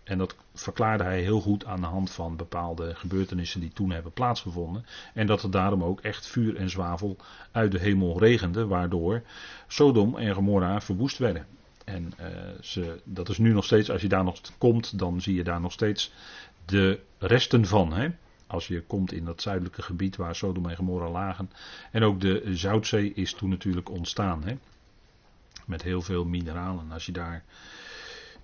[0.04, 4.12] En dat verklaarde hij heel goed aan de hand van bepaalde gebeurtenissen die toen hebben
[4.12, 4.86] plaatsgevonden.
[5.14, 7.18] En dat er daarom ook echt vuur en zwavel
[7.52, 9.22] uit de hemel regende, waardoor
[9.68, 11.46] Sodom en Gomorra verwoest werden.
[11.86, 12.28] En uh,
[12.62, 15.62] ze, dat is nu nog steeds, als je daar nog komt, dan zie je daar
[15.62, 16.12] nog steeds
[16.66, 17.94] de resten van.
[17.94, 18.10] Hè?
[18.48, 21.52] Als je komt in dat zuidelijke gebied waar Sodom en Gomorra lagen.
[21.92, 24.44] En ook de Zoutzee is toen natuurlijk ontstaan.
[24.44, 24.58] Hè?
[25.68, 26.92] Met heel veel mineralen.
[26.92, 27.44] Als je daar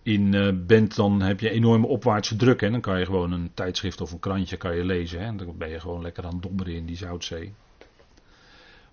[0.02, 2.62] in uh, bent, dan heb je enorme opwaartse druk.
[2.62, 5.20] En dan kan je gewoon een tijdschrift of een krantje kan je lezen.
[5.20, 5.26] Hè?
[5.26, 7.54] En dan ben je gewoon lekker aan het dobberen in die Zoutzee.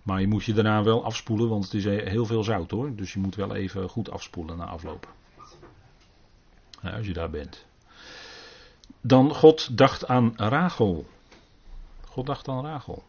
[0.02, 2.94] Maar je moet je daarna wel afspoelen, want het is heel veel zout hoor.
[2.94, 5.12] Dus je moet wel even goed afspoelen na afloop.
[6.82, 7.66] Als je daar bent.
[9.00, 11.06] Dan God dacht aan Rachel.
[12.04, 13.04] God dacht aan Rachel.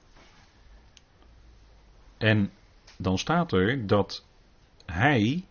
[2.18, 2.52] En
[2.98, 4.26] dan staat er dat
[4.86, 5.46] hij,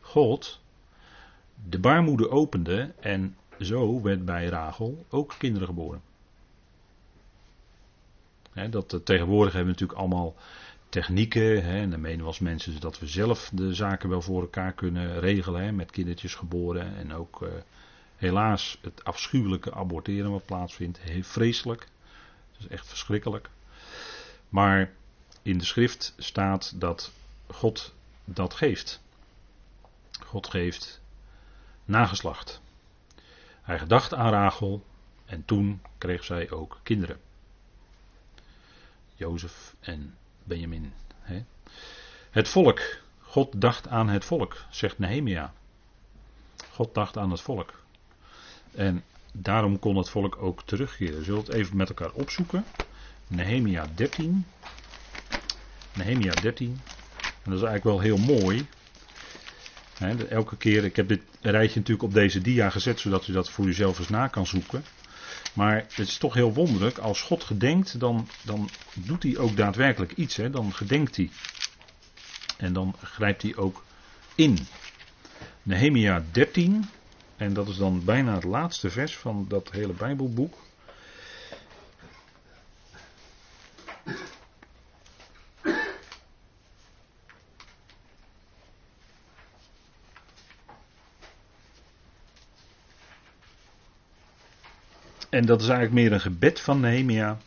[0.00, 0.60] God,
[1.68, 6.02] de baarmoeder opende en zo werd bij Rachel ook kinderen geboren.
[8.70, 10.34] dat, eh, tegenwoordig hebben we natuurlijk allemaal
[10.88, 11.62] technieken.
[11.62, 15.20] en dan menen we als mensen dat we zelf de zaken wel voor elkaar kunnen
[15.20, 15.76] regelen.
[15.76, 16.96] met kindertjes geboren.
[16.96, 17.48] En ook uh,
[18.16, 20.98] helaas het afschuwelijke aborteren wat plaatsvindt.
[21.00, 21.88] Heel vreselijk.
[22.52, 23.50] Dat is echt verschrikkelijk.
[24.48, 24.92] Maar
[25.42, 27.12] in de schrift staat dat
[27.46, 27.94] God
[28.24, 29.02] dat geeft.
[30.24, 31.00] God geeft
[31.84, 32.62] nageslacht.
[33.62, 34.84] Hij gedacht aan Rachel
[35.24, 37.20] en toen kreeg zij ook kinderen.
[39.14, 40.92] Jozef en Benjamin.
[41.20, 41.44] Hè.
[42.30, 42.80] Het volk.
[43.20, 45.52] God dacht aan het volk, zegt Nehemia.
[46.70, 47.82] God dacht aan het volk.
[48.74, 51.18] En daarom kon het volk ook terugkeren.
[51.18, 52.64] We zullen het even met elkaar opzoeken.
[53.26, 54.46] Nehemia 13.
[55.92, 56.80] Nehemia 13.
[57.44, 58.66] En dat is eigenlijk wel heel mooi
[60.28, 63.66] elke keer, ik heb dit rijtje natuurlijk op deze dia gezet, zodat u dat voor
[63.66, 64.84] uzelf eens na kan zoeken.
[65.52, 70.12] Maar het is toch heel wonderlijk, als God gedenkt, dan, dan doet hij ook daadwerkelijk
[70.12, 70.36] iets.
[70.50, 71.30] Dan gedenkt hij.
[72.56, 73.84] En dan grijpt hij ook
[74.34, 74.58] in.
[75.62, 76.88] Nehemia 13,
[77.36, 80.54] en dat is dan bijna het laatste vers van dat hele Bijbelboek.
[95.34, 97.38] En dat is eigenlijk meer een gebed van Nehemia.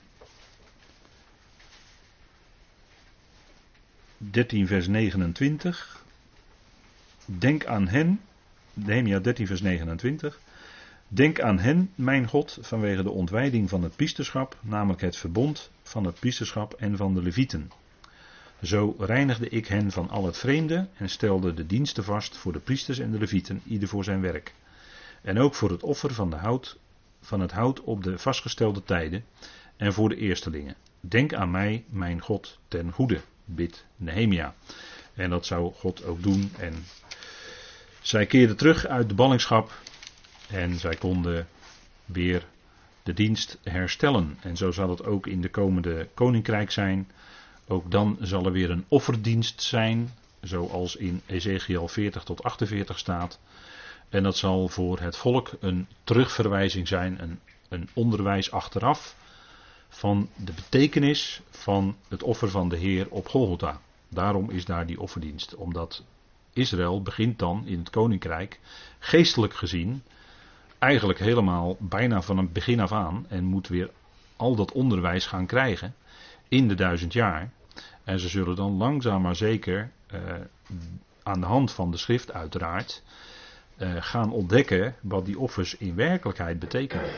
[4.17, 6.03] 13 vers 29.
[7.25, 8.21] Denk aan hen.
[8.73, 10.39] Nehemia 13 vers 29.
[11.07, 16.05] Denk aan hen, mijn God, vanwege de ontwijding van het priesterschap, namelijk het verbond van
[16.05, 17.71] het priesterschap en van de levieten.
[18.61, 22.59] Zo reinigde ik hen van al het vreemde en stelde de diensten vast voor de
[22.59, 24.53] priesters en de levieten, ieder voor zijn werk.
[25.21, 26.77] En ook voor het offer van, de hout,
[27.27, 29.25] van het hout op de vastgestelde tijden
[29.77, 30.75] en voor de eerstelingen.
[30.99, 34.55] Denk aan mij, mijn God, ten goede, bid Nehemia.
[35.13, 36.51] En dat zou God ook doen.
[36.57, 36.85] En
[38.01, 39.71] zij keerden terug uit de ballingschap
[40.49, 41.47] en zij konden
[42.05, 42.45] weer
[43.03, 44.37] de dienst herstellen.
[44.41, 47.11] En zo zal het ook in de komende koninkrijk zijn.
[47.67, 53.39] Ook dan zal er weer een offerdienst zijn, zoals in Ezekiel 40 tot 48 staat.
[54.09, 57.39] En dat zal voor het volk een terugverwijzing zijn, een,
[57.69, 59.15] een onderwijs achteraf
[59.89, 63.81] van de betekenis van het offer van de Heer op Golgotha.
[64.09, 66.03] Daarom is daar die offerdienst, omdat
[66.53, 68.59] Israël begint dan in het koninkrijk,
[68.99, 70.03] geestelijk gezien,
[70.79, 73.89] eigenlijk helemaal bijna van het begin af aan en moet weer
[74.35, 75.95] al dat onderwijs gaan krijgen
[76.47, 77.51] in de duizend jaar.
[78.03, 80.19] En ze zullen dan langzaam maar zeker eh,
[81.23, 83.03] aan de hand van de schrift uiteraard
[83.77, 87.09] eh, gaan ontdekken wat die offers in werkelijkheid betekenen.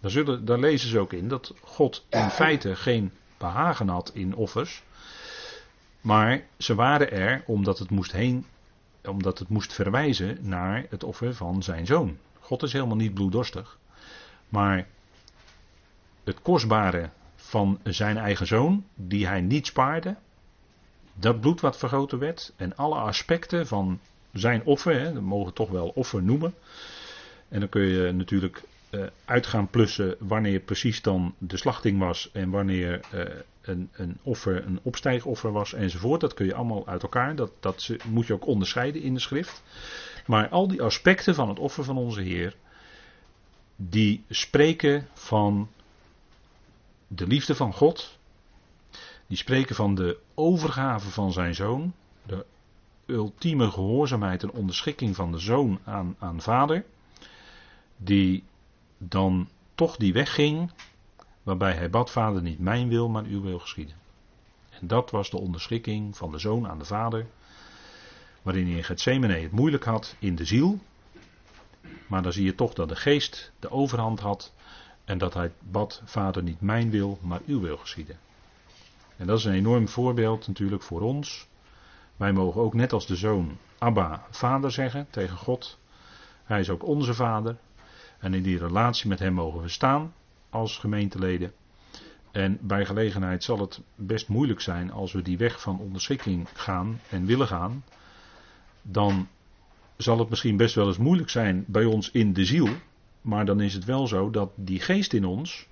[0.00, 4.82] Daar, zullen, lezen ze ook in dat God in feite geen behagen had in offers.
[6.00, 8.46] Maar ze waren er omdat het moest heen,
[9.04, 12.18] omdat het moest verwijzen naar het offer van zijn zoon.
[12.40, 13.78] God is helemaal niet bloeddorstig.
[14.48, 14.86] Maar
[16.24, 20.16] het kostbare van zijn eigen zoon, die hij niet spaarde,
[21.14, 24.00] dat bloed wat vergoten werd en alle aspecten van
[24.38, 26.54] zijn offer, hè, dat mogen we toch wel offer noemen.
[27.48, 32.30] En dan kun je natuurlijk uh, uit gaan plussen wanneer precies dan de slachting was
[32.32, 33.24] en wanneer uh,
[33.62, 36.20] een, een offer een opstijgoffer was enzovoort.
[36.20, 39.62] Dat kun je allemaal uit elkaar, dat, dat moet je ook onderscheiden in de schrift.
[40.26, 42.56] Maar al die aspecten van het offer van onze Heer,
[43.76, 45.68] die spreken van
[47.06, 48.18] de liefde van God,
[49.26, 51.94] die spreken van de overgave van zijn zoon,
[52.26, 52.44] de
[53.06, 56.84] ultieme gehoorzaamheid en onderschikking van de zoon aan, aan vader,
[57.96, 58.44] die
[58.98, 60.70] dan toch die weg ging,
[61.42, 63.94] waarbij hij bad, vader niet mijn wil, maar uw wil geschieden.
[64.70, 67.26] En dat was de onderschikking van de zoon aan de vader,
[68.42, 70.78] waarin hij in Gethsemane het moeilijk had in de ziel,
[72.06, 74.52] maar dan zie je toch dat de geest de overhand had
[75.04, 78.18] en dat hij bad, vader niet mijn wil, maar uw wil geschieden.
[79.16, 81.46] En dat is een enorm voorbeeld natuurlijk voor ons.
[82.16, 85.78] Wij mogen ook net als de zoon Abba, vader zeggen tegen God.
[86.44, 87.56] Hij is ook onze vader.
[88.18, 90.14] En in die relatie met hem mogen we staan
[90.50, 91.52] als gemeenteleden.
[92.30, 97.00] En bij gelegenheid zal het best moeilijk zijn als we die weg van onderschikking gaan
[97.10, 97.84] en willen gaan.
[98.82, 99.28] Dan
[99.96, 102.68] zal het misschien best wel eens moeilijk zijn bij ons in de ziel.
[103.20, 105.66] Maar dan is het wel zo dat die geest in ons.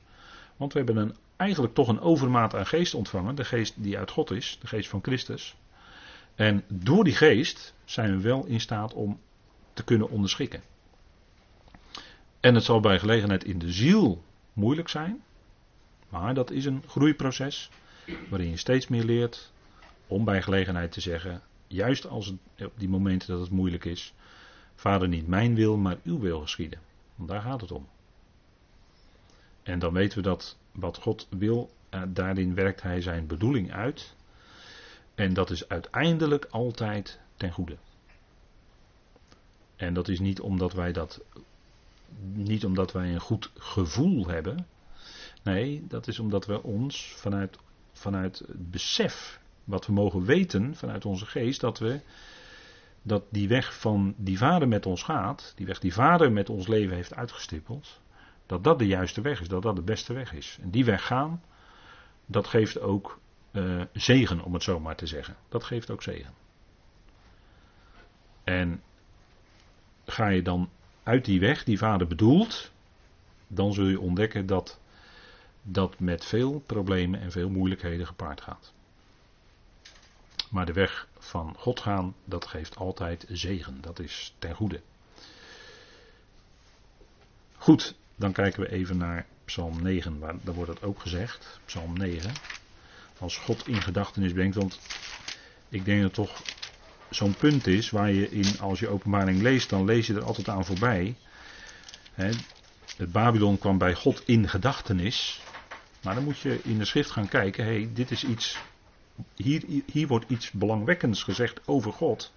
[0.56, 3.34] Want we hebben een, eigenlijk toch een overmaat aan geest ontvangen.
[3.34, 5.56] De geest die uit God is, de geest van Christus.
[6.34, 9.20] En door die geest zijn we wel in staat om
[9.72, 10.62] te kunnen onderschikken.
[12.40, 15.22] En het zal bij gelegenheid in de ziel moeilijk zijn.
[16.08, 17.70] Maar dat is een groeiproces.
[18.28, 19.52] Waarin je steeds meer leert
[20.06, 21.42] om bij gelegenheid te zeggen.
[21.66, 24.14] Juist als op die momenten dat het moeilijk is.
[24.74, 26.78] Vader, niet mijn wil, maar uw wil geschieden.
[27.14, 27.88] Want daar gaat het om.
[29.62, 34.14] En dan weten we dat wat God wil, eh, daarin werkt hij zijn bedoeling uit.
[35.14, 37.76] En dat is uiteindelijk altijd ten goede.
[39.76, 41.20] En dat is niet omdat wij dat.
[42.32, 44.66] Niet omdat wij een goed gevoel hebben.
[45.42, 47.58] Nee, dat is omdat we ons vanuit,
[47.92, 49.40] vanuit het besef.
[49.64, 51.60] Wat we mogen weten vanuit onze geest.
[51.60, 52.00] Dat we.
[53.02, 55.52] Dat die weg van die vader met ons gaat.
[55.56, 58.00] Die weg die vader met ons leven heeft uitgestippeld.
[58.46, 59.48] Dat dat de juiste weg is.
[59.48, 60.58] Dat dat de beste weg is.
[60.62, 61.42] En die weg gaan.
[62.26, 63.18] Dat geeft ook
[63.54, 65.36] uh, zegen, om het zo maar te zeggen.
[65.48, 66.34] Dat geeft ook zegen.
[68.44, 68.82] En
[70.04, 70.70] ga je dan
[71.02, 72.72] uit die weg die vader bedoelt,
[73.46, 74.80] dan zul je ontdekken dat
[75.62, 78.72] dat met veel problemen en veel moeilijkheden gepaard gaat.
[80.50, 83.80] Maar de weg van God gaan, dat geeft altijd zegen.
[83.80, 84.80] Dat is ten goede.
[87.56, 91.60] Goed, dan kijken we even naar Psalm 9, waar, daar wordt het ook gezegd.
[91.64, 92.32] Psalm 9
[93.18, 94.56] als God in gedachtenis brengt.
[94.56, 94.78] Want
[95.68, 96.42] ik denk dat toch
[97.10, 100.48] zo'n punt is waar je in, als je openbaring leest, dan lees je er altijd
[100.48, 101.16] aan voorbij.
[102.14, 105.42] het Babylon kwam bij God in gedachtenis.
[106.02, 107.64] Maar dan moet je in de schrift gaan kijken.
[107.64, 108.58] Hey, dit is iets.
[109.36, 112.32] Hier, hier wordt iets belangwekkends gezegd over God.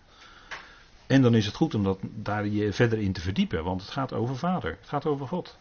[1.07, 3.63] En dan is het goed om dat, daar je verder in te verdiepen.
[3.63, 4.77] Want het gaat over Vader.
[4.79, 5.57] Het gaat over God.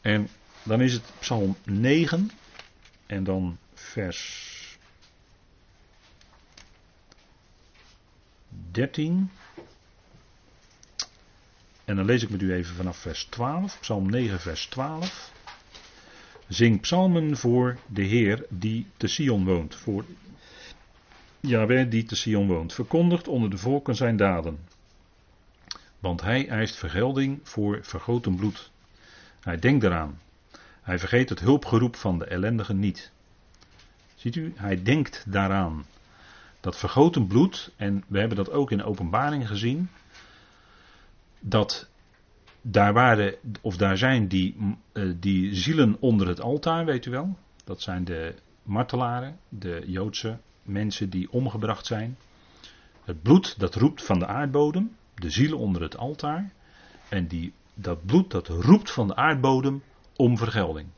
[0.00, 0.28] En
[0.62, 2.30] dan is het Psalm 9.
[3.12, 4.78] En dan vers
[8.70, 9.30] 13.
[11.84, 15.32] En dan lees ik met u even vanaf vers 12, Psalm 9, vers 12.
[16.48, 19.74] Zing psalmen voor de Heer die te Sion woont.
[19.74, 20.04] Voor
[21.40, 22.72] Yahweh die te Sion woont.
[22.72, 24.58] Verkondigt onder de volken zijn daden.
[25.98, 28.70] Want hij eist vergelding voor vergoten bloed.
[29.40, 30.20] Hij denkt eraan.
[30.82, 33.12] Hij vergeet het hulpgeroep van de ellendigen niet.
[34.14, 35.84] Ziet u, hij denkt daaraan.
[36.60, 39.88] Dat vergoten bloed, en we hebben dat ook in openbaring gezien,
[41.40, 41.88] dat
[42.60, 47.36] daar waren, of daar zijn die, eh, die zielen onder het altaar, weet u wel.
[47.64, 52.16] Dat zijn de martelaren, de Joodse mensen die omgebracht zijn.
[53.04, 56.52] Het bloed dat roept van de aardbodem, de zielen onder het altaar.
[57.08, 59.82] En die, dat bloed dat roept van de aardbodem
[60.22, 60.88] om vergelding.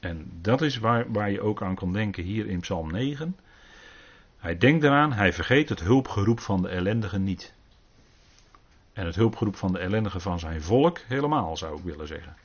[0.00, 3.36] En dat is waar, waar je ook aan kan denken hier in Psalm 9.
[4.38, 7.54] Hij denkt eraan, hij vergeet het hulpgeroep van de ellendigen niet.
[8.92, 12.36] En het hulpgeroep van de ellendigen van zijn volk helemaal, zou ik willen zeggen.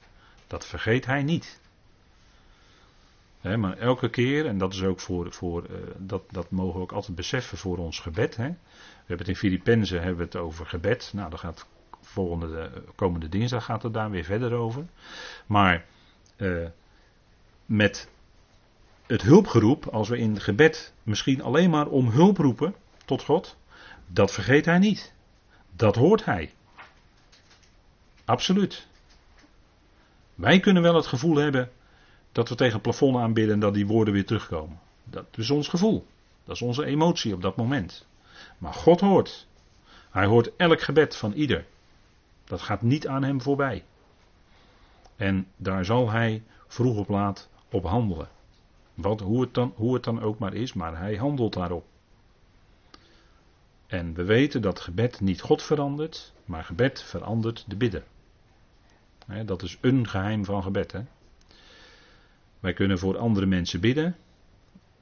[0.48, 1.60] Dat vergeet hij niet.
[3.42, 6.92] maar elke keer, en dat is ook voor, voor uh, dat, dat mogen we ook
[6.92, 8.36] altijd beseffen voor ons gebed.
[8.36, 8.48] He.
[8.48, 8.56] We
[8.98, 11.12] hebben het in Filippenzen hebben we het over gebed.
[11.13, 11.68] Nou, dan gaat
[12.08, 14.86] volgende, de, komende dinsdag gaat het daar weer verder over.
[15.46, 15.86] Maar
[16.38, 16.67] uh,
[17.65, 18.10] met
[19.06, 23.58] het hulpgeroep, als we in gebed misschien alleen maar om hulp roepen tot God,
[24.08, 25.13] dat vergeet hij niet.
[25.76, 26.54] Dat hoort hij.
[28.26, 28.88] Absoluut.
[30.36, 31.72] Wij kunnen wel het gevoel hebben
[32.32, 34.80] dat we tegen het plafond aanbidden en dat die woorden weer terugkomen.
[35.04, 36.08] Dat is ons gevoel.
[36.43, 38.08] Dat is onze emotie op dat moment.
[38.58, 39.48] Maar God hoort.
[40.10, 41.65] Hij hoort elk gebed van ieder.
[42.47, 43.83] Dat gaat niet aan hem voorbij.
[45.15, 48.29] En daar zal hij vroeg of laat op handelen.
[48.93, 51.86] Wat, hoe, het dan, hoe het dan ook maar is, maar hij handelt daarop.
[53.88, 58.03] En we weten dat gebed niet God verandert, maar gebed verandert de bidder.
[59.45, 60.91] dat is een geheim van gebed.
[60.91, 61.01] Hè?
[62.60, 64.15] Wij kunnen voor andere mensen bidden.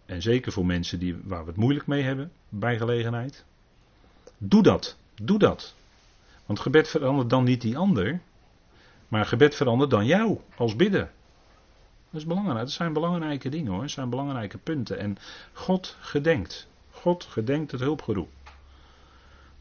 [0.05, 3.45] En zeker voor mensen die, waar we het moeilijk mee hebben, bij gelegenheid.
[4.38, 4.97] Doe dat.
[5.21, 5.75] Doe dat.
[6.45, 8.21] Want gebed verandert dan niet die ander.
[9.08, 11.12] Maar gebed verandert dan jou als bidder.
[12.10, 12.60] Dat is belangrijk.
[12.60, 13.81] Dat zijn belangrijke dingen hoor.
[13.81, 14.99] Dat zijn belangrijke punten.
[14.99, 15.17] En
[15.53, 16.67] God gedenkt.
[16.91, 18.29] God gedenkt het hulpgeroep.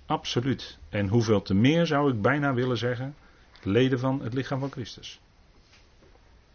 [0.07, 0.79] Absoluut.
[0.89, 3.15] En hoeveel te meer zou ik bijna willen zeggen,
[3.63, 5.21] leden van het lichaam van Christus.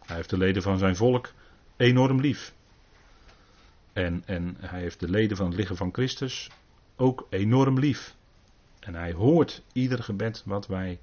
[0.06, 1.32] Hij heeft de leden van zijn volk
[1.76, 2.54] enorm lief.
[3.92, 6.50] En, en hij heeft de leden van het lichaam van Christus
[6.96, 8.14] ook enorm lief.
[8.80, 10.98] En hij hoort ieder gebed wat wij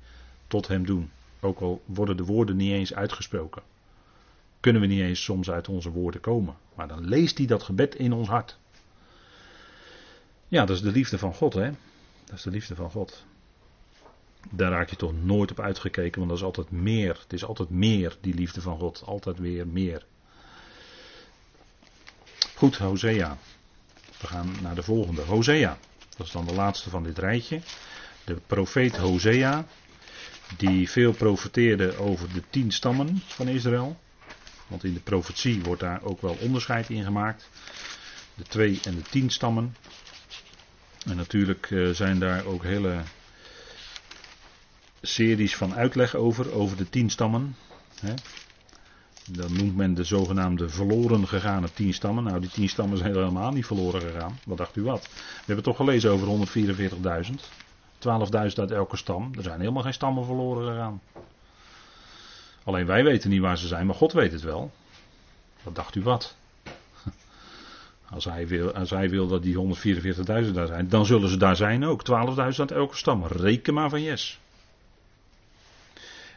[0.47, 1.11] tot hem doen.
[1.39, 3.61] Ook al worden de woorden niet eens uitgesproken.
[4.59, 6.55] Kunnen we niet eens soms uit onze woorden komen.
[6.75, 8.57] Maar dan leest hij dat gebed in ons hart.
[10.47, 11.71] Ja, dat is de liefde van God, hè.
[12.25, 13.25] Dat is de liefde van God.
[14.51, 17.19] Daar raak je toch nooit op uitgekeken, want dat is altijd meer.
[17.21, 19.03] Het is altijd meer, die liefde van God.
[19.05, 20.05] Altijd weer meer.
[22.55, 23.37] Goed, Hosea.
[24.19, 25.21] We gaan naar de volgende.
[25.21, 25.77] Hosea.
[26.17, 27.62] Dat is dan de laatste van dit rijtje.
[28.23, 29.65] De profeet Hosea.
[30.58, 33.99] Die veel profeteerde over de tien stammen van Israël.
[34.67, 37.49] Want in de profetie wordt daar ook wel onderscheid in gemaakt.
[38.36, 39.75] De twee en de tien stammen.
[41.06, 43.01] En natuurlijk eh, zijn daar ook hele
[45.01, 47.56] series van uitleg over, over de tien stammen.
[49.31, 52.23] Dan noemt men de zogenaamde verloren gegane tien stammen.
[52.23, 54.39] Nou, die tien stammen zijn helemaal niet verloren gegaan.
[54.45, 55.07] Wat dacht u wat?
[55.11, 57.34] We hebben toch gelezen over 144.000.
[57.99, 59.32] 12.000 uit elke stam.
[59.38, 61.01] Er zijn helemaal geen stammen verloren gegaan.
[62.63, 64.71] Alleen wij weten niet waar ze zijn, maar God weet het wel.
[65.63, 66.36] Wat dacht u wat?
[68.09, 71.55] Als hij wil, als hij wil dat die 144.000 daar zijn, dan zullen ze daar
[71.55, 72.01] zijn ook.
[72.01, 73.25] 12.000 uit elke stam.
[73.25, 74.39] Reken maar van yes.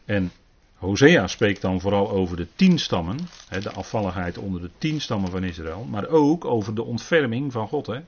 [0.04, 0.32] En
[0.80, 3.18] Hosea spreekt dan vooral over de tien stammen,
[3.48, 7.86] de afvalligheid onder de tien stammen van Israël, maar ook over de ontferming van God.
[7.86, 8.00] Hè.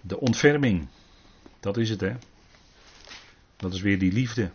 [0.00, 0.88] De ontferming,
[1.60, 2.16] dat is het hè.
[3.56, 4.50] Dat is weer die liefde.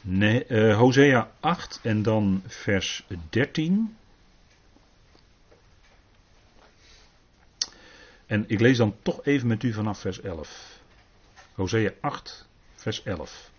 [0.00, 3.96] Nee, uh, Hosea 8 en dan vers 13.
[8.26, 10.78] En ik lees dan toch even met u vanaf vers 11.
[11.54, 12.48] Hosea 8,
[12.80, 13.50] vers 11.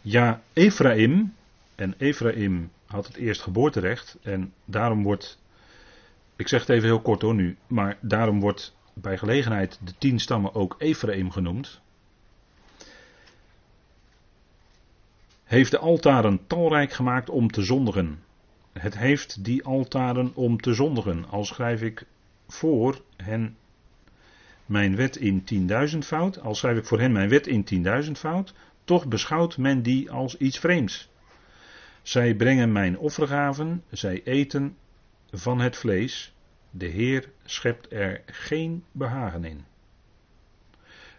[0.00, 1.34] Ja, Ephraim,
[1.74, 5.38] en Ephraim had het eerst geboorterecht en daarom wordt,
[6.36, 10.20] ik zeg het even heel kort hoor nu, maar daarom wordt bij gelegenheid de tien
[10.20, 11.80] stammen ook Ephraim genoemd.
[15.44, 18.22] Heeft de altaren talrijk gemaakt om te zondigen.
[18.72, 21.24] Het heeft die altaren om te zondigen.
[21.30, 22.06] Al schrijf ik
[22.48, 23.56] voor hen
[24.72, 25.44] mijn wet in
[25.92, 28.54] 10.000 fout, al schrijf ik voor hen mijn wet in 10.000 fout,
[28.84, 31.10] toch beschouwt men die als iets vreemds.
[32.02, 34.76] Zij brengen mijn offergaven, zij eten
[35.30, 36.34] van het vlees.
[36.70, 39.64] De Heer schept er geen behagen in.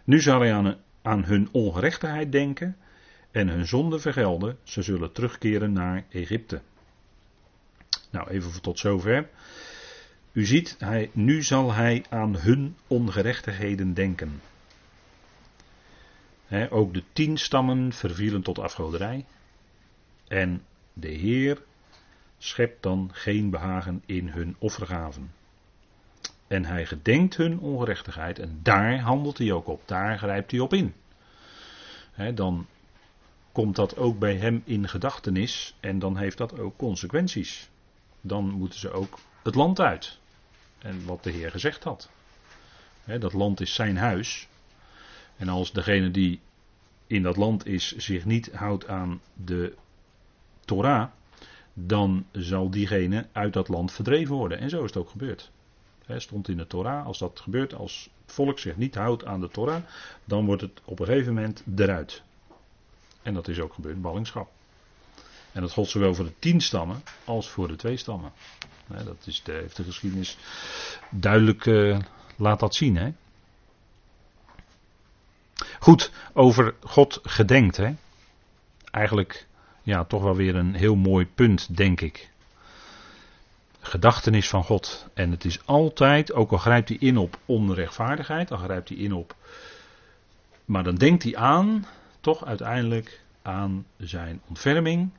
[0.04, 2.76] Nu zal hij aan, aan hun ongerechtigheid denken
[3.30, 4.58] en hun zonde vergelden.
[4.62, 6.60] Ze zullen terugkeren naar Egypte.
[8.10, 9.28] Nou, even tot zover.
[10.34, 14.40] U ziet, hij, nu zal hij aan hun ongerechtigheden denken.
[16.70, 19.24] ook de tien stammen vervielen tot afgoderij.
[20.28, 20.62] En
[20.92, 21.62] de Heer
[22.38, 25.32] schept dan geen behagen in hun offergaven.
[26.46, 30.72] En hij gedenkt hun ongerechtigheid en daar handelt hij ook op, daar grijpt hij op
[30.72, 30.94] in.
[32.34, 32.66] dan
[33.52, 37.70] komt dat ook bij hem in gedachtenis en dan heeft dat ook consequenties.
[38.20, 40.22] Dan moeten ze ook het land uit.
[40.84, 42.08] En wat de Heer gezegd had.
[43.04, 44.48] dat land is zijn huis.
[45.36, 46.40] En als degene die
[47.06, 49.74] in dat land is zich niet houdt aan de
[50.64, 51.10] Torah,
[51.72, 54.58] dan zal diegene uit dat land verdreven worden.
[54.58, 55.50] En zo is het ook gebeurd.
[56.06, 59.40] He, stond in de Torah, als dat gebeurt, als het volk zich niet houdt aan
[59.40, 59.82] de Torah,
[60.24, 62.22] dan wordt het op een gegeven moment eruit.
[63.22, 64.50] En dat is ook gebeurd, ballingschap.
[65.52, 68.32] En dat gold zowel voor de tien stammen als voor de twee stammen.
[68.86, 70.36] Dat is de, heeft de geschiedenis
[71.10, 71.98] duidelijk uh,
[72.36, 72.96] laat dat zien.
[72.96, 73.12] Hè?
[75.78, 77.76] Goed, over God gedenkt.
[77.76, 77.94] Hè?
[78.90, 79.46] Eigenlijk
[79.82, 82.30] ja, toch wel weer een heel mooi punt, denk ik.
[83.80, 85.08] Gedachtenis van God.
[85.14, 89.12] En het is altijd, ook al grijpt hij in op onrechtvaardigheid, al grijpt hij in
[89.12, 89.36] op.
[90.64, 91.86] Maar dan denkt hij aan,
[92.20, 95.10] toch uiteindelijk, aan zijn ontferming,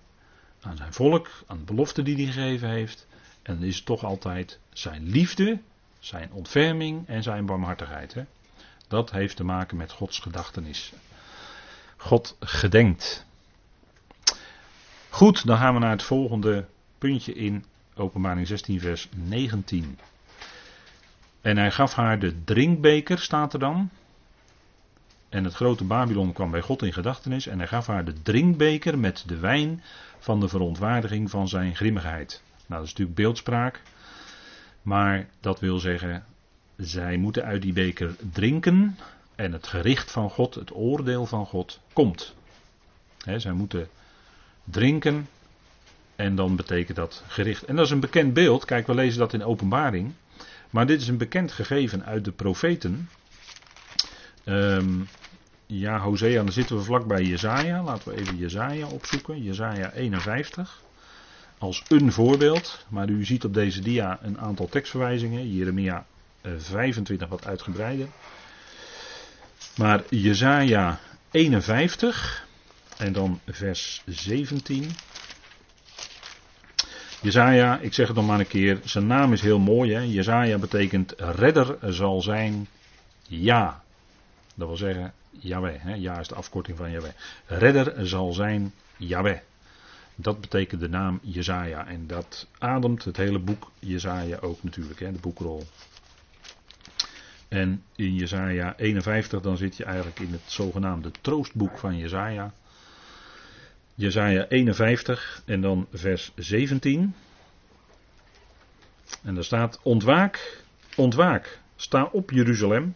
[0.61, 3.07] aan zijn volk, aan de belofte die hij gegeven heeft.
[3.45, 5.59] En dan is het toch altijd zijn liefde,
[5.99, 8.13] zijn ontferming en zijn barmhartigheid.
[8.13, 8.23] Hè?
[8.87, 10.93] Dat heeft te maken met Gods gedachtenis.
[11.97, 13.25] God gedenkt.
[15.09, 16.65] Goed, dan gaan we naar het volgende
[16.97, 17.65] puntje in
[17.95, 19.99] Openbaring 16, vers 19.
[21.41, 23.89] En hij gaf haar de drinkbeker, staat er dan.
[25.29, 27.47] En het grote Babylon kwam bij God in gedachtenis.
[27.47, 29.83] En hij gaf haar de drinkbeker met de wijn
[30.19, 32.43] van de verontwaardiging van zijn grimmigheid.
[32.66, 33.82] Nou, dat is natuurlijk beeldspraak.
[34.82, 36.26] Maar dat wil zeggen,
[36.78, 38.97] zij moeten uit die beker drinken.
[39.36, 42.36] En het gericht van God, het oordeel van God, komt.
[43.24, 43.88] He, zij moeten
[44.63, 45.28] drinken.
[46.16, 47.63] En dan betekent dat gericht.
[47.63, 48.66] En dat is een bekend beeld.
[48.66, 50.13] Kijk, we lezen dat in openbaring.
[50.70, 53.09] Maar dit is een bekend gegeven uit de profeten.
[54.45, 55.07] Um,
[55.66, 57.84] ja, Hosea, dan zitten we vlakbij Jezaja.
[57.84, 59.43] Laten we even Jezaja opzoeken.
[59.43, 60.84] Jezaja 51.
[61.58, 62.86] Als een voorbeeld.
[62.88, 65.53] Maar u ziet op deze dia een aantal tekstverwijzingen.
[65.53, 66.06] Jeremia
[66.58, 68.08] 25 wat uitgebreider.
[69.76, 70.99] Maar Jezaja
[71.32, 72.47] 51.
[72.97, 74.91] En dan vers 17.
[77.22, 79.93] Jezaja, ik zeg het nog maar een keer, zijn naam is heel mooi.
[79.93, 80.58] Hè?
[80.58, 82.68] Betekent redder zal zijn
[83.28, 83.84] ja.
[84.56, 85.82] Dat wil zeggen Yahweh.
[85.82, 85.93] Hè?
[85.93, 87.12] Ja is de afkorting van Yahweh.
[87.45, 89.38] Redder zal zijn Yahweh.
[90.16, 91.88] Dat betekent de naam Jezaja.
[91.88, 95.11] En dat ademt het hele boek Jezaja ook natuurlijk, hè?
[95.11, 95.63] de boekrol.
[97.47, 102.53] En in Jezaja 51 dan zit je eigenlijk in het zogenaamde troostboek van Jezaja.
[103.95, 107.16] Jezaja 51 en dan vers 17.
[109.24, 110.63] En daar staat: Ontwaak,
[110.95, 112.95] ontwaak, sta op Jeruzalem,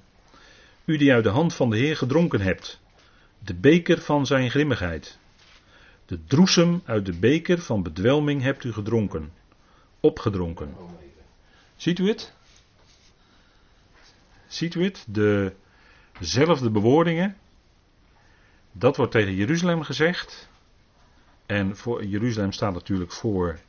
[0.86, 2.80] u die uit de hand van de Heer gedronken hebt,
[3.40, 5.19] de beker van zijn grimmigheid.
[6.10, 9.32] De droesem uit de beker van bedwelming hebt u gedronken,
[10.00, 10.76] opgedronken.
[11.76, 12.34] Ziet u het?
[14.48, 15.06] Ziet u het?
[16.20, 17.38] Dezelfde bewoordingen.
[18.72, 20.50] Dat wordt tegen Jeruzalem gezegd.
[21.46, 23.60] En voor Jeruzalem staat natuurlijk voor,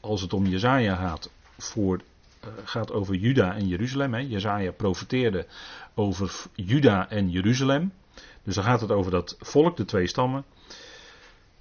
[0.00, 2.00] als het om Jezaja gaat, voor,
[2.44, 4.14] uh, gaat over Juda en Jeruzalem.
[4.14, 4.20] Hè.
[4.20, 5.46] Jezaja profeteerde
[5.94, 7.92] over Juda en Jeruzalem.
[8.44, 10.44] Dus dan gaat het over dat volk, de twee stammen.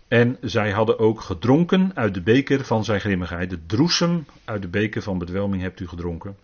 [0.07, 3.49] En zij hadden ook gedronken uit de beker van zijn grimmigheid.
[3.49, 6.35] De droesem uit de beker van bedwelming hebt u gedronken.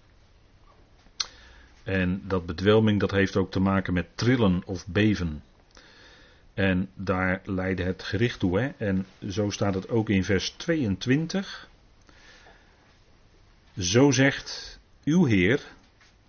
[1.83, 5.43] En dat bedwelming dat heeft ook te maken met trillen of beven.
[6.53, 8.59] En daar leidde het gericht toe.
[8.59, 8.67] Hè?
[8.77, 11.69] En zo staat het ook in vers 22.
[13.77, 15.63] Zo zegt uw Heer,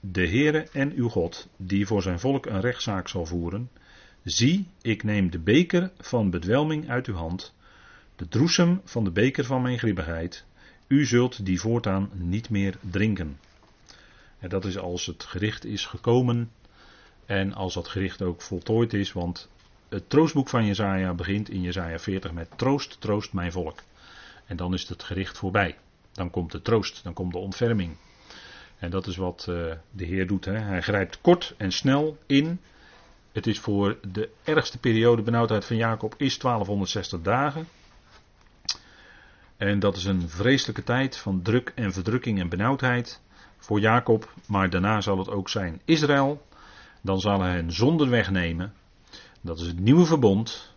[0.01, 3.71] de Heere en uw God, die voor zijn volk een rechtszaak zal voeren.
[4.25, 7.55] Zie, ik neem de beker van bedwelming uit uw hand,
[8.17, 10.45] de droesem van de beker van mijn grimmigheid.
[10.87, 13.39] U zult die voortaan niet meer drinken.
[14.39, 16.51] En dat is als het gericht is gekomen
[17.27, 19.49] en als dat gericht ook voltooid is, want
[19.89, 23.83] het troostboek van Jezaja begint in Jezaja 40 met troost, troost mijn volk.
[24.47, 25.77] En dan is het gericht voorbij.
[26.13, 27.97] Dan komt de troost, dan komt de ontferming.
[28.79, 30.45] En dat is wat uh, de Heer doet.
[30.45, 30.59] Hè.
[30.59, 32.61] Hij grijpt kort en snel in.
[33.33, 37.69] Het is voor de ergste periode benauwdheid van Jacob is 1260 dagen.
[39.57, 43.21] En dat is een vreselijke tijd van druk en verdrukking en benauwdheid
[43.59, 46.47] voor Jacob, maar daarna zal het ook zijn Israël.
[47.01, 48.73] Dan zal hij hen zonder wegnemen.
[49.41, 50.75] Dat is het nieuwe verbond.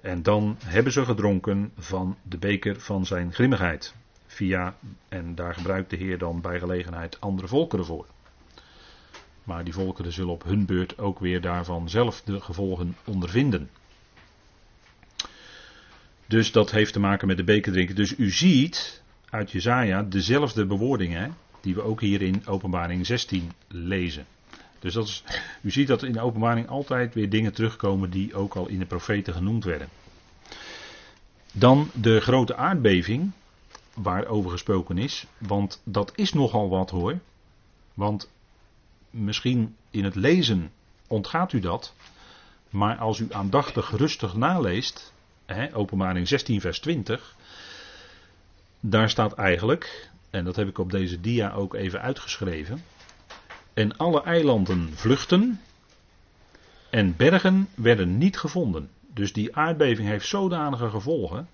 [0.00, 3.94] En dan hebben ze gedronken van de beker van zijn grimmigheid.
[4.26, 4.74] Via,
[5.08, 8.06] en daar gebruikt de Heer dan bij gelegenheid andere volkeren voor.
[9.44, 13.70] Maar die volkeren zullen op hun beurt ook weer daarvan zelf de gevolgen ondervinden.
[16.26, 17.94] Dus dat heeft te maken met de beker drinken.
[17.94, 24.26] Dus u ziet uit Jezaja dezelfde bewoordingen die we ook hier in Openbaring 16 lezen.
[24.78, 25.24] Dus dat is,
[25.60, 28.86] u ziet dat in de Openbaring altijd weer dingen terugkomen die ook al in de
[28.86, 29.88] profeten genoemd werden.
[31.52, 33.32] Dan de grote aardbeving,
[33.94, 37.18] waarover gesproken is, want dat is nogal wat hoor.
[37.94, 38.30] Want
[39.12, 40.70] misschien in het lezen
[41.06, 41.94] ontgaat u dat,
[42.70, 45.12] maar als u aandachtig rustig naleest,
[45.46, 47.36] hè, Openbaring 16 vers 20,
[48.80, 52.84] daar staat eigenlijk, en dat heb ik op deze dia ook even uitgeschreven.
[53.74, 55.60] En alle eilanden vluchten
[56.90, 58.90] en bergen werden niet gevonden.
[59.14, 61.48] Dus die aardbeving heeft zodanige gevolgen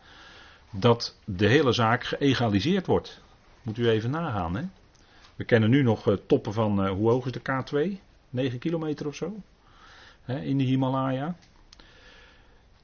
[0.70, 3.20] dat de hele zaak geëgaliseerd wordt.
[3.62, 4.56] Moet u even nagaan.
[4.56, 4.62] Hè?
[5.38, 7.98] We kennen nu nog uh, toppen van, uh, hoe hoog is de K2?
[8.30, 9.34] 9 kilometer of zo?
[10.22, 11.36] Hè, in de Himalaya.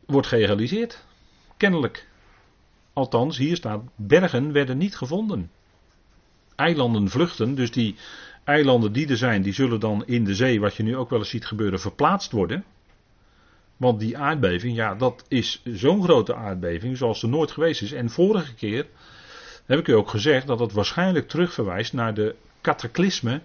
[0.06, 1.04] Wordt geëgaliseerd.
[1.56, 2.08] Kennelijk.
[2.92, 5.50] Althans, hier staat, bergen werden niet gevonden
[6.56, 7.54] eilanden vluchten.
[7.54, 7.96] Dus die
[8.44, 11.18] eilanden die er zijn, die zullen dan in de zee, wat je nu ook wel
[11.18, 12.64] eens ziet gebeuren, verplaatst worden.
[13.76, 17.92] Want die aardbeving, ja, dat is zo'n grote aardbeving zoals er nooit geweest is.
[17.92, 18.86] En vorige keer
[19.66, 23.40] heb ik u ook gezegd dat het waarschijnlijk terugverwijst naar de cataclysme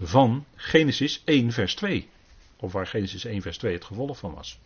[0.00, 2.08] van Genesis 1 vers 2.
[2.56, 4.58] Of waar Genesis 1 vers 2 het gevolg van was.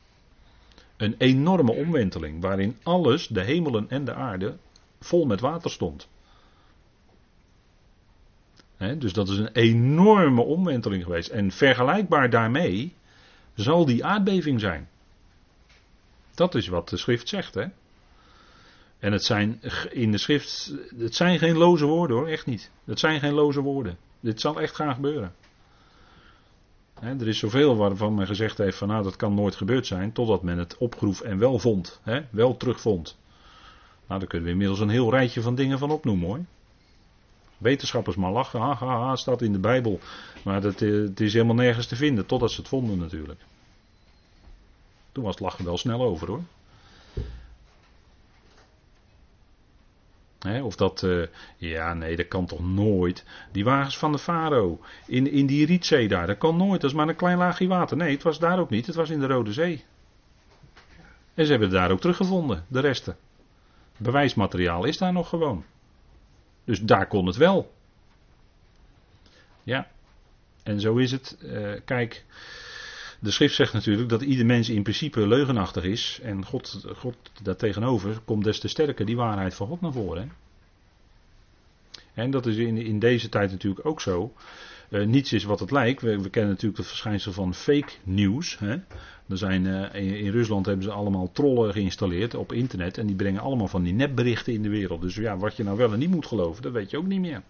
[0.97, 4.57] Een enorme omwenteling waarin alles, de hemelen en de aarde,
[5.01, 6.09] vol met water stond
[8.99, 11.29] dus dat is een enorme omwenteling geweest.
[11.29, 12.95] En vergelijkbaar daarmee
[13.55, 14.89] zal die aardbeving zijn.
[16.35, 17.55] Dat is wat de schrift zegt.
[17.55, 17.67] Hè?
[19.01, 22.71] En het zijn in de schrift, het zijn geen loze woorden hoor, echt niet.
[22.85, 23.99] Het zijn geen loze woorden.
[24.21, 25.35] Dit zal echt gaan gebeuren.
[27.01, 30.43] er is zoveel waarvan men gezegd heeft van nou dat kan nooit gebeurd zijn, totdat
[30.43, 33.19] men het opgroef en wel vond, wel terugvond.
[34.07, 36.41] Nou, daar kunnen we inmiddels een heel rijtje van dingen van opnoemen hoor.
[37.59, 40.01] Wetenschappers maar lachen, ha, ha, ha, staat in de Bijbel.
[40.45, 43.41] Maar dat, eh, het is helemaal nergens te vinden, totdat ze het vonden natuurlijk.
[45.13, 46.43] Toen was het lachen wel snel over hoor.
[50.63, 51.27] Of dat, uh,
[51.57, 53.25] ja nee, dat kan toch nooit.
[53.53, 56.81] Die wagens van de Faro in, in die Rietzee daar, dat kan nooit.
[56.81, 57.97] Dat is maar een klein laagje water.
[57.97, 59.85] Nee, het was daar ook niet, het was in de Rode Zee.
[61.35, 63.17] En ze hebben daar ook teruggevonden, de resten.
[63.97, 65.65] Bewijsmateriaal is daar nog gewoon.
[66.65, 67.75] Dus daar kon het wel.
[69.63, 69.89] Ja,
[70.63, 71.39] en zo is het.
[71.43, 72.25] Uh, kijk,
[73.21, 76.21] de schrift zegt natuurlijk dat ieder mens in principe leugenachtig is.
[76.23, 80.33] En God, God daartegenover komt des te sterker die waarheid van God naar voren.
[82.15, 84.33] En dat is in, in deze tijd natuurlijk ook zo.
[84.89, 86.03] Uh, niets is wat het lijkt.
[86.03, 87.93] We, we, kennen natuurlijk het verschijnsel van fake.
[88.59, 88.77] Hè.
[89.29, 92.99] Er zijn, uh, in, Rusland hebben ze allemaal trollen geïnstalleerd op internet.
[92.99, 95.03] En die brengen allemaal van die nepberichten in de wereld.
[95.03, 97.21] Dus ja, wat je nou wel en niet moet geloven, dat weet je ook niet
[97.21, 97.43] meer.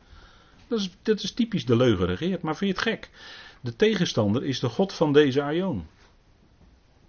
[0.69, 2.43] Dat is, is typisch de leugen regeert.
[2.43, 3.11] Maar vind je het gek?
[3.61, 5.87] De tegenstander is de God van deze aion.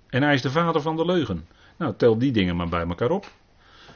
[0.09, 1.47] En hij is de vader van de leugen.
[1.77, 3.31] Nou, tel die dingen maar bij elkaar op.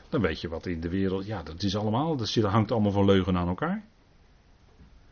[0.09, 1.25] Dan weet je wat in de wereld.
[1.25, 2.15] Ja, dat is allemaal.
[2.15, 3.83] Dat hangt allemaal van leugen aan elkaar.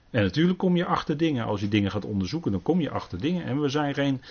[0.09, 1.45] En natuurlijk kom je achter dingen.
[1.45, 3.45] Als je dingen gaat onderzoeken, dan kom je achter dingen.
[3.45, 4.21] En we zijn geen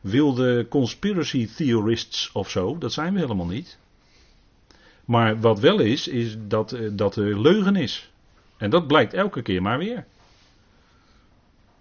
[0.00, 2.78] wilde conspiracy theorists of zo.
[2.78, 3.78] Dat zijn we helemaal niet.
[5.04, 8.10] Maar wat wel is, is dat, eh, dat er leugen is.
[8.56, 10.06] En dat blijkt elke keer maar weer.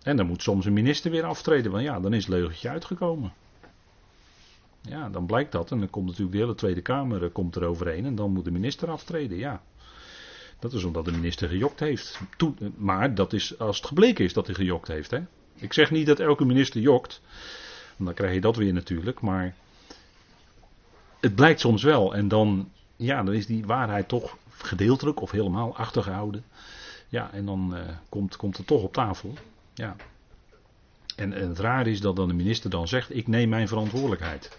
[0.07, 3.33] En dan moet soms een minister weer aftreden, want ja, dan is het leugentje uitgekomen.
[4.81, 5.71] Ja, dan blijkt dat.
[5.71, 8.05] En dan komt natuurlijk de hele Tweede Kamer eh, komt er overheen.
[8.05, 9.61] En dan moet de minister aftreden, ja.
[10.59, 12.19] Dat is omdat de minister gejokt heeft.
[12.75, 15.11] maar dat is als het gebleken is dat hij gejokt heeft.
[15.11, 15.19] Hè?
[15.55, 17.21] Ik zeg niet dat elke minister jokt.
[17.97, 19.21] Dan krijg je dat weer natuurlijk.
[19.21, 19.55] Maar
[21.19, 22.15] het blijkt soms wel.
[22.15, 26.43] En dan, ja, dan is die waarheid toch gedeeltelijk of helemaal achtergehouden.
[27.09, 27.79] Ja, en dan uh,
[28.09, 29.33] komt, komt het toch op tafel.
[29.77, 29.95] Ja.
[31.15, 34.57] En, het raar is dat dan de minister dan zegt: Ik neem mijn verantwoordelijkheid.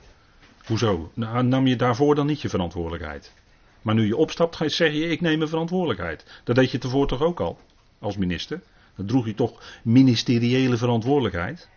[0.65, 1.11] Hoezo?
[1.15, 3.33] Nou, nam je daarvoor dan niet je verantwoordelijkheid?
[3.83, 6.41] Maar nu je opstapt, zeg je: Ik neem mijn verantwoordelijkheid.
[6.45, 7.59] Dat deed je tevoren toch ook al,
[7.99, 8.61] als minister?
[8.97, 11.69] Dan droeg je toch ministeriële verantwoordelijkheid?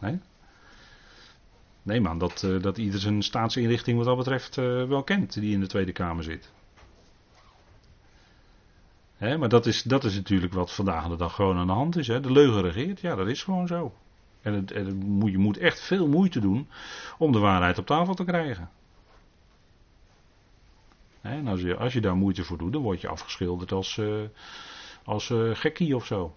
[0.00, 0.20] Nee?
[1.82, 5.52] Nee, man, dat, uh, dat ieder zijn staatsinrichting wat dat betreft uh, wel kent, die
[5.52, 6.52] in de Tweede Kamer zit.
[9.18, 12.06] Maar dat is, dat is natuurlijk wat vandaag de dag gewoon aan de hand is.
[12.06, 13.94] De leugen regeert, ja, dat is gewoon zo.
[14.42, 14.70] En, het,
[15.24, 16.68] je moet echt veel moeite doen
[17.18, 18.70] om de waarheid op tafel te krijgen.
[21.20, 24.22] En als je, als je daar moeite voor doet, dan word je afgeschilderd als, uh,
[25.04, 26.34] als uh, gekkie of zo.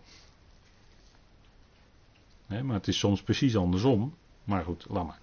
[2.47, 4.15] Maar het is soms precies andersom.
[4.43, 5.19] Maar goed, laat maar.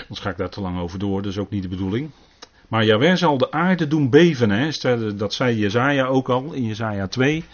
[0.00, 2.10] Anders ga ik daar te lang over door, dat is ook niet de bedoeling.
[2.68, 4.50] Maar Jawel zal de aarde doen beven.
[4.50, 4.70] Hè?
[5.16, 7.44] Dat zei Jezaja ook al in Jezaja 2.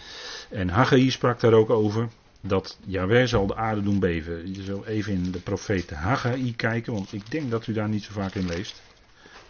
[0.49, 2.09] En Haggai sprak daar ook over.
[2.41, 4.53] Dat Jawel zal de aarde doen beven.
[4.53, 6.93] Je zal even in de profeet Haggai kijken.
[6.93, 8.81] Want ik denk dat u daar niet zo vaak in leest.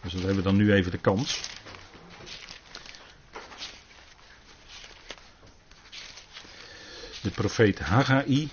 [0.01, 1.41] Dus dat hebben we dan nu even de kans.
[7.21, 8.49] De profeet Haggai.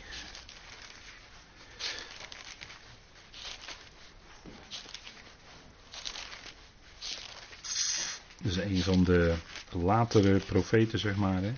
[8.83, 9.35] Van de
[9.73, 11.43] latere profeten, zeg maar.
[11.43, 11.53] Hè.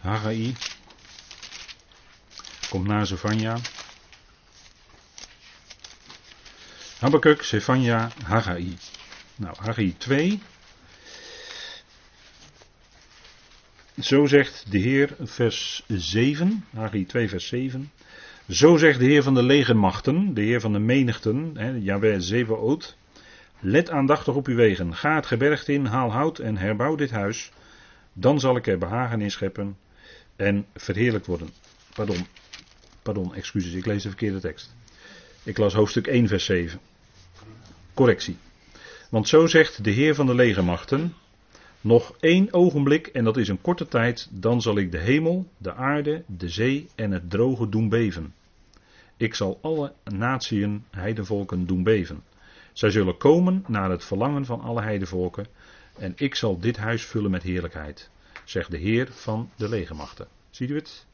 [0.00, 0.54] Haggai.
[2.68, 3.58] Komt na Zevania.
[6.98, 8.76] Habakkuk, Zevania, Haggai.
[9.36, 10.40] Nou, Haggai 2.
[14.00, 16.64] Zo zegt de Heer, vers 7.
[16.74, 17.92] Haggai 2, vers 7.
[18.48, 22.96] Zo zegt de Heer van de legermachten, de Heer van de menigten, Jaweh Zevaot.
[23.64, 24.94] Let aandachtig op uw wegen.
[24.94, 27.52] Ga het gebergte in, haal hout en herbouw dit huis.
[28.12, 29.76] Dan zal ik er behagen in scheppen
[30.36, 31.48] en verheerlijk worden.
[31.94, 32.26] Pardon,
[33.02, 34.74] pardon, excuses, ik lees de verkeerde tekst.
[35.42, 36.80] Ik las hoofdstuk 1, vers 7.
[37.94, 38.36] Correctie.
[39.10, 41.14] Want zo zegt de Heer van de legermachten:
[41.80, 45.74] Nog één ogenblik, en dat is een korte tijd, dan zal ik de hemel, de
[45.74, 48.34] aarde, de zee en het droge doen beven.
[49.16, 52.22] Ik zal alle natieën, heidenvolken doen beven.
[52.72, 55.46] Zij zullen komen naar het verlangen van alle heidevolken.
[55.98, 58.10] En ik zal dit huis vullen met heerlijkheid,
[58.44, 60.26] zegt de Heer van de legermachten.
[60.50, 61.06] Ziet u het?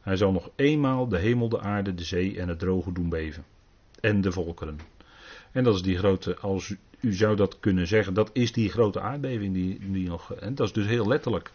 [0.00, 3.44] Hij zal nog eenmaal de hemel, de aarde, de zee en het droge doen beven.
[4.00, 4.78] En de volkeren.
[5.52, 9.00] En dat is die grote, als u zou dat kunnen zeggen, dat is die grote
[9.00, 10.34] aardbeving die, die nog.
[10.34, 11.50] En dat is dus heel letterlijk.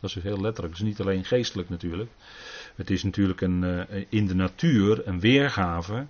[0.00, 0.74] Dat is dus heel letterlijk.
[0.74, 2.10] Het is niet alleen geestelijk natuurlijk.
[2.74, 6.06] Het is natuurlijk een, eh, in de natuur een weergave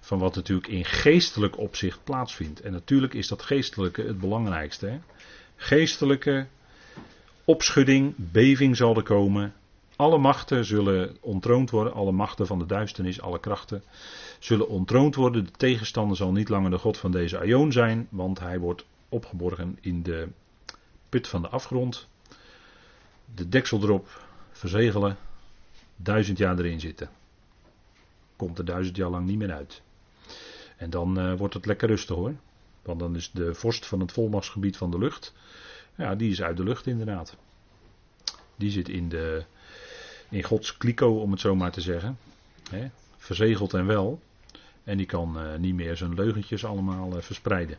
[0.00, 2.60] van wat natuurlijk in geestelijk opzicht plaatsvindt.
[2.60, 4.86] En natuurlijk is dat geestelijke het belangrijkste.
[4.86, 4.98] Hè?
[5.56, 6.46] Geestelijke
[7.44, 9.54] opschudding, beving zal er komen.
[9.96, 13.82] Alle machten zullen ontroond worden, alle machten van de duisternis, alle krachten
[14.38, 15.44] zullen ontroond worden.
[15.44, 19.78] De tegenstander zal niet langer de God van deze Aion zijn, want hij wordt opgeborgen
[19.80, 20.28] in de
[21.08, 22.08] put van de afgrond.
[23.34, 25.16] De deksel erop, verzegelen,
[25.96, 27.08] duizend jaar erin zitten.
[28.36, 29.82] Komt er duizend jaar lang niet meer uit.
[30.76, 32.34] En dan uh, wordt het lekker rustig hoor.
[32.82, 35.34] Want dan is de vorst van het volmachtsgebied van de lucht.
[35.94, 37.36] Ja, die is uit de lucht inderdaad.
[38.56, 39.44] Die zit in, de,
[40.28, 42.18] in Gods kliko, om het zo maar te zeggen.
[42.70, 44.20] He, verzegeld en wel.
[44.84, 47.78] En die kan uh, niet meer zijn leugentjes allemaal uh, verspreiden.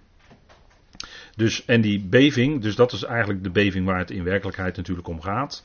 [1.35, 5.07] Dus, en die beving, dus dat is eigenlijk de beving waar het in werkelijkheid natuurlijk
[5.07, 5.63] om gaat.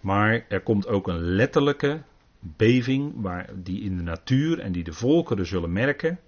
[0.00, 2.02] Maar er komt ook een letterlijke
[2.40, 6.18] beving waar die in de natuur en die de volkeren zullen merken.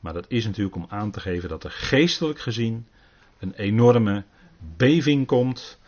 [0.00, 2.86] Maar dat is natuurlijk om aan te geven dat er geestelijk gezien
[3.38, 4.24] een enorme
[4.76, 5.78] beving komt.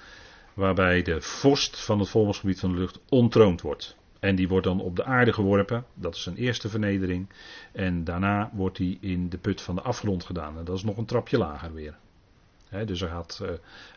[0.54, 3.96] Waarbij de vorst van het volksgebied van de lucht ontroond wordt.
[4.20, 5.84] En die wordt dan op de aarde geworpen.
[5.94, 7.28] Dat is een eerste vernedering.
[7.72, 10.58] En daarna wordt hij in de put van de afgrond gedaan.
[10.58, 11.94] En dat is nog een trapje lager weer.
[12.86, 13.48] dus hij gaat, uh,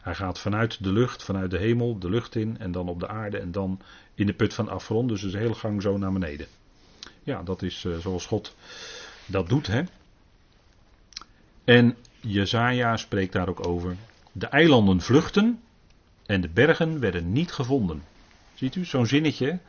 [0.01, 2.57] hij gaat vanuit de lucht, vanuit de hemel, de lucht in.
[2.59, 3.37] En dan op de aarde.
[3.37, 3.79] En dan
[4.13, 5.09] in de put van de afgrond.
[5.09, 6.47] Dus een hele gang zo naar beneden.
[7.23, 8.55] Ja, dat is uh, zoals God
[9.25, 9.67] dat doet.
[9.67, 9.83] Hè?
[11.63, 13.95] En Jezaja spreekt daar ook over.
[14.31, 15.61] De eilanden vluchten
[16.25, 18.03] en de bergen werden niet gevonden.
[18.53, 19.59] Ziet u, zo'n zinnetje,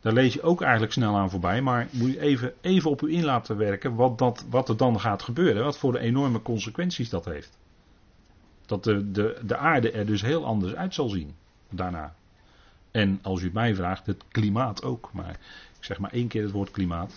[0.00, 3.14] daar lees je ook eigenlijk snel aan voorbij, maar moet je even, even op u
[3.14, 7.10] in laten werken wat, dat, wat er dan gaat gebeuren, wat voor de enorme consequenties
[7.10, 7.58] dat heeft.
[8.66, 11.34] Dat de, de, de aarde er dus heel anders uit zal zien
[11.70, 12.14] daarna.
[12.90, 15.10] En als u mij vraagt, het klimaat ook.
[15.12, 15.38] Maar
[15.78, 17.12] ik zeg maar één keer het woord klimaat.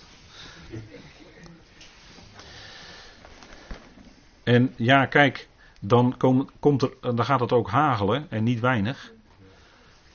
[4.49, 5.47] En ja, kijk,
[5.81, 9.11] dan, kom, komt er, dan gaat het ook hagelen en niet weinig.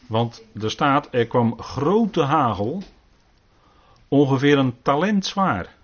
[0.06, 2.82] Want er staat, er kwam grote hagel,
[4.08, 5.74] ongeveer een talent zwaar.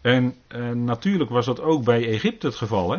[0.00, 2.90] En eh, natuurlijk was dat ook bij Egypte het geval.
[2.90, 2.98] Hè?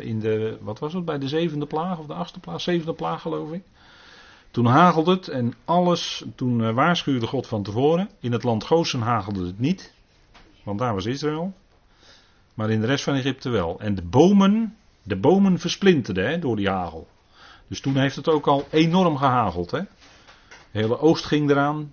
[0.00, 2.60] In de, wat was het, bij de zevende plaag of de achtste plaag?
[2.60, 3.62] Zevende plaag geloof ik.
[4.50, 8.10] Toen hagelde het en alles, toen uh, waarschuwde God van tevoren.
[8.20, 9.92] In het land Gozen hagelde het niet,
[10.62, 11.54] want daar was Israël.
[12.56, 13.80] Maar in de rest van Egypte wel.
[13.80, 17.08] En de bomen, de bomen versplinterden hè, door die hagel.
[17.68, 19.70] Dus toen heeft het ook al enorm gehageld.
[19.70, 19.80] Hè?
[20.70, 21.92] De hele oost ging eraan,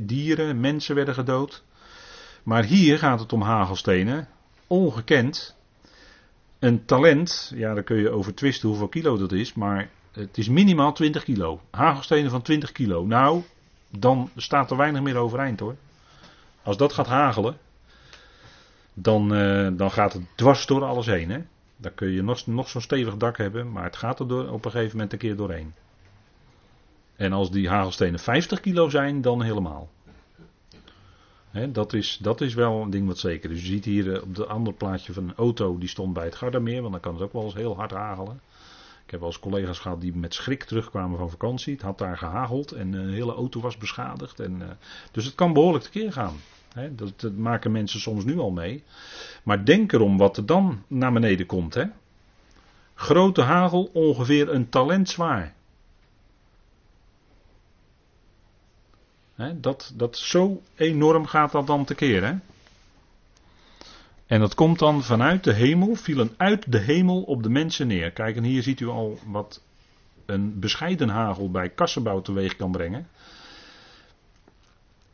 [0.00, 1.62] dieren, mensen werden gedood.
[2.42, 4.28] Maar hier gaat het om hagelstenen,
[4.66, 5.56] ongekend.
[6.58, 10.48] Een talent, ja daar kun je over twisten hoeveel kilo dat is, maar het is
[10.48, 11.60] minimaal 20 kilo.
[11.70, 13.06] Hagelstenen van 20 kilo.
[13.06, 13.42] Nou,
[13.90, 15.76] dan staat er weinig meer overeind hoor.
[16.62, 17.56] Als dat gaat hagelen,
[18.94, 21.30] dan, uh, dan gaat het dwars door alles heen.
[21.30, 21.40] Hè?
[21.76, 24.64] Dan kun je nog, nog zo'n stevig dak hebben, maar het gaat er door, op
[24.64, 25.74] een gegeven moment een keer doorheen.
[27.16, 29.90] En als die hagelstenen 50 kilo zijn, dan helemaal.
[31.68, 33.60] dat, is, dat is wel een ding wat zeker is.
[33.60, 36.34] Je ziet hier eh, op het andere plaatje van een auto, die stond bij het
[36.34, 38.40] Gardameer, want dan kan het ook wel eens heel hard hagelen.
[39.04, 41.72] Ik heb wel eens collega's gehad die met schrik terugkwamen van vakantie.
[41.72, 44.40] Het had daar gehageld en een hele auto was beschadigd.
[44.40, 44.68] En, uh,
[45.12, 46.34] dus het kan behoorlijk tekeer gaan.
[46.74, 48.84] Dat, dat, maken mensen soms nu al mee.
[49.42, 51.86] Maar denk erom wat er dan naar beneden komt.
[52.94, 55.54] Grote hagel, ongeveer een talent zwaar.
[59.60, 62.24] dat, dat zo enorm gaat dat dan tekeer.
[62.24, 62.34] Hè?
[64.26, 68.10] En dat komt dan vanuit de hemel, vielen uit de hemel op de mensen neer.
[68.10, 69.62] Kijk, en hier ziet u al wat
[70.26, 73.08] een bescheiden hagel bij kassenbouw teweeg kan brengen.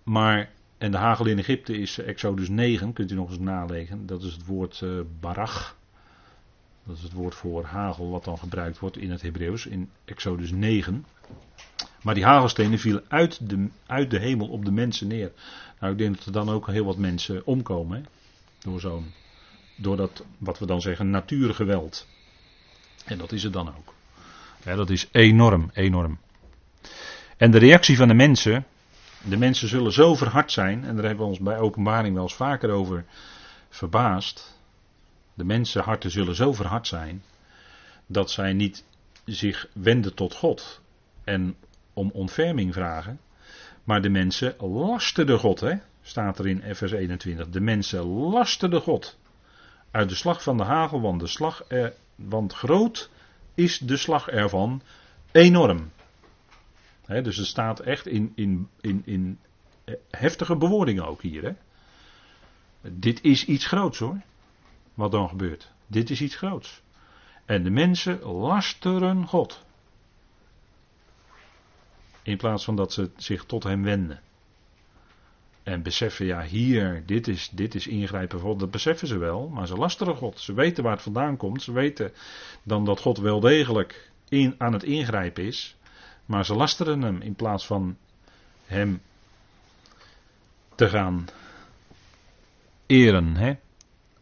[0.03, 4.07] Maar, en de hagel in Egypte is Exodus 9, kunt u nog eens nalezen.
[4.07, 5.77] Dat is het woord uh, barach.
[6.85, 10.51] Dat is het woord voor hagel wat dan gebruikt wordt in het Hebreeuws in Exodus
[10.51, 11.05] 9.
[12.03, 15.33] Maar die hagelstenen vielen uit de, uit de hemel op de mensen neer.
[15.81, 17.97] Nou, ik denk dat er dan ook heel wat mensen omkomen.
[17.97, 18.09] Hè?
[18.59, 19.13] Door zo'n,
[19.77, 22.07] door dat, wat we dan zeggen, natuurgeweld.
[23.05, 23.95] En dat is het dan ook.
[24.65, 26.19] Ja, dat is enorm, enorm.
[27.37, 28.67] En de reactie van de mensen,
[29.25, 32.35] de mensen zullen zo verhard zijn, en daar hebben we ons bij openbaring wel eens
[32.35, 33.05] vaker over
[33.69, 34.57] verbaasd.
[35.35, 37.23] De mensenharten zullen zo verhard zijn,
[38.07, 38.85] dat zij niet
[39.25, 40.81] zich wenden tot God
[41.25, 41.57] en
[41.93, 43.21] om ontferming vragen,
[43.85, 45.75] maar de mensen lasterden God, hè?
[46.03, 47.49] staat er in vers 21.
[47.49, 49.19] De mensen lasterden God
[49.91, 53.11] uit de slag van de hagel, want, de slag er, want groot
[53.55, 54.83] is de slag ervan
[55.33, 55.91] enorm.
[57.09, 59.39] Dus het staat echt in, in, in, in
[60.11, 61.57] heftige bewoordingen ook hier.
[62.81, 64.21] Dit is iets groots hoor,
[64.95, 65.73] wat dan gebeurt.
[65.87, 66.83] Dit is iets groots.
[67.45, 69.65] En de mensen lasteren God.
[72.23, 74.21] In plaats van dat ze zich tot hem wenden.
[75.63, 78.59] En beseffen, ja, hier, dit is, dit is ingrijpen.
[78.59, 80.41] Dat beseffen ze wel, maar ze lasteren God.
[80.41, 81.63] Ze weten waar het vandaan komt.
[81.63, 82.13] Ze weten
[82.63, 85.77] dan dat God wel degelijk in, aan het ingrijpen is.
[86.29, 87.97] Maar ze lasteren hem in plaats van
[88.65, 89.01] hem
[90.75, 91.27] te gaan
[92.87, 93.37] eren.
[93.37, 93.53] Hè?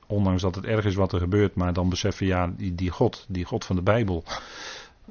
[0.06, 3.24] Ondanks dat het erg is wat er gebeurt, maar dan beseffen, ja, die, die God,
[3.28, 4.24] die God van de Bijbel,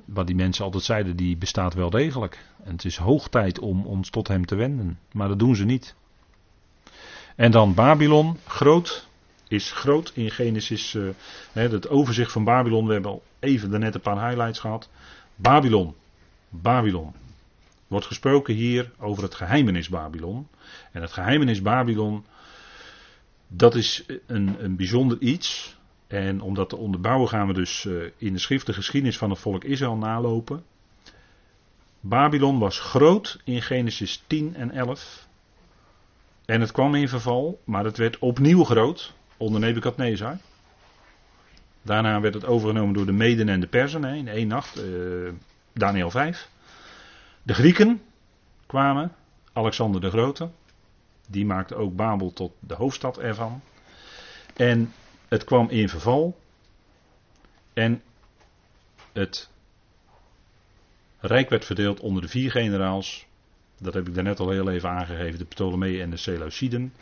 [0.06, 2.46] wat die mensen altijd zeiden, die bestaat wel degelijk.
[2.64, 5.00] En het is hoog tijd om ons tot hem te wenden.
[5.12, 5.96] Maar dat doen ze niet.
[7.36, 9.08] En dan Babylon, groot,
[9.48, 10.93] is groot in Genesis.
[10.93, 11.10] Uh,
[11.54, 14.89] het overzicht van Babylon, we hebben al even daarnet een paar highlights gehad.
[15.36, 15.96] Babylon,
[16.62, 17.14] Babylon.
[17.88, 20.47] Wordt gesproken hier over het geheimenis Babylon.
[20.91, 22.26] En het geheimenis Babylon,
[23.47, 25.78] dat is een, een bijzonder iets.
[26.08, 29.30] En om dat te onderbouwen gaan we dus uh, in de schrift de geschiedenis van
[29.30, 30.64] het volk Israël nalopen.
[31.99, 35.28] Babylon was groot in Genesis 10 en 11.
[36.45, 40.38] En het kwam in verval, maar het werd opnieuw groot onder Nebukadnezar.
[41.82, 45.30] Daarna werd het overgenomen door de Meden en de Persen hè, in één nacht, uh,
[45.78, 46.50] Daniel 5.
[47.44, 48.02] De Grieken
[48.66, 49.16] kwamen,
[49.54, 50.50] Alexander de Grote,
[51.28, 53.62] die maakte ook Babel tot de hoofdstad ervan.
[54.54, 54.94] En
[55.28, 56.40] het kwam in verval.
[57.74, 58.02] En
[59.14, 59.50] het
[61.20, 63.26] rijk werd verdeeld onder de vier generaals.
[63.80, 66.94] Dat heb ik daarnet al heel even aangegeven, de Ptolemeeën en de Seleuciden.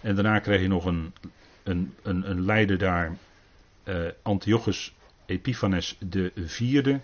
[0.00, 1.14] En daarna kreeg je nog een,
[1.62, 3.16] een, een, een leider daar,
[3.84, 4.94] uh, Antiochus
[5.26, 7.00] Epiphanes de vierde.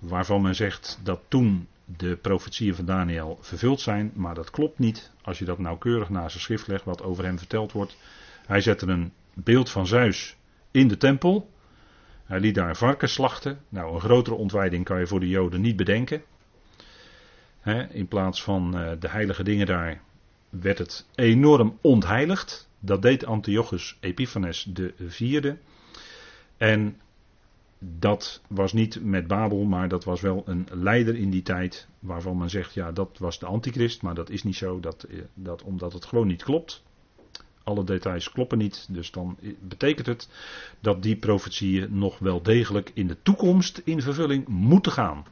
[0.00, 4.12] Waarvan men zegt dat toen de profetieën van Daniel vervuld zijn.
[4.14, 7.38] Maar dat klopt niet als je dat nauwkeurig naast de schrift legt wat over hem
[7.38, 7.96] verteld wordt.
[8.46, 10.36] Hij zette een beeld van Zeus
[10.70, 11.50] in de tempel.
[12.24, 13.60] Hij liet daar varken slachten.
[13.68, 16.22] Nou, een grotere ontwijding kan je voor de Joden niet bedenken.
[17.90, 20.00] in plaats van uh, de heilige dingen daar
[20.48, 22.68] werd het enorm ontheiligd.
[22.78, 25.58] Dat deed Antiochus Epiphanes de vierde.
[26.56, 27.00] En
[27.82, 31.88] dat was niet met Babel, maar dat was wel een leider in die tijd.
[31.98, 34.02] Waarvan men zegt, ja, dat was de antichrist.
[34.02, 36.82] Maar dat is niet zo, dat, eh, dat, omdat het gewoon niet klopt.
[37.64, 38.86] Alle details kloppen niet.
[38.90, 40.28] Dus dan betekent het
[40.80, 45.24] dat die profetieën nog wel degelijk in de toekomst in vervulling moeten gaan.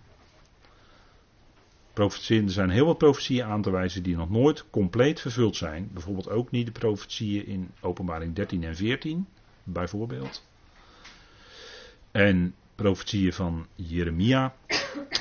[1.94, 5.90] Er zijn heel wat profetieën aan te wijzen die nog nooit compleet vervuld zijn.
[5.92, 9.26] Bijvoorbeeld ook niet de profetieën in Openbaring 13 en 14,
[9.64, 10.47] bijvoorbeeld.
[12.10, 14.54] En profetieën van Jeremia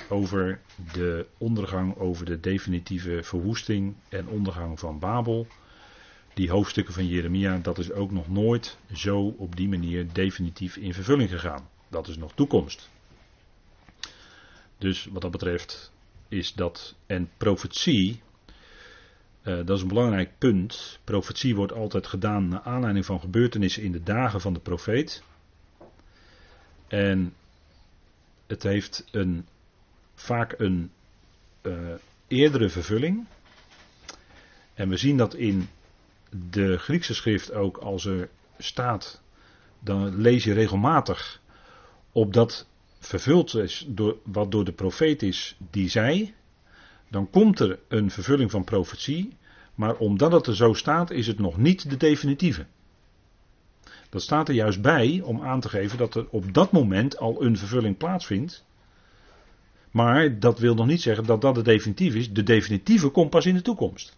[0.09, 0.59] over
[0.93, 5.47] de ondergang, over de definitieve verwoesting en ondergang van Babel.
[6.33, 10.93] Die hoofdstukken van Jeremia, dat is ook nog nooit zo op die manier definitief in
[10.93, 11.69] vervulling gegaan.
[11.87, 12.89] Dat is nog toekomst.
[14.77, 15.91] Dus wat dat betreft
[16.27, 16.95] is dat.
[17.05, 18.21] En profetie,
[19.43, 20.99] uh, dat is een belangrijk punt.
[21.03, 25.23] Profetie wordt altijd gedaan naar aanleiding van gebeurtenissen in de dagen van de profeet.
[26.87, 27.33] En
[28.47, 29.45] het heeft een,
[30.15, 30.91] vaak een
[31.61, 31.93] uh,
[32.27, 33.25] eerdere vervulling.
[34.73, 35.69] En we zien dat in
[36.51, 39.21] de Griekse schrift ook als er staat,
[39.79, 41.41] dan lees je regelmatig
[42.11, 42.67] op dat
[42.99, 46.33] vervuld is door wat door de profeet is die zei,
[47.09, 49.37] dan komt er een vervulling van profetie,
[49.75, 52.65] maar omdat het er zo staat is het nog niet de definitieve.
[54.09, 57.43] Dat staat er juist bij om aan te geven dat er op dat moment al
[57.43, 58.65] een vervulling plaatsvindt.
[59.91, 62.33] Maar dat wil nog niet zeggen dat dat de definitief is.
[62.33, 64.17] De definitieve komt pas in de toekomst.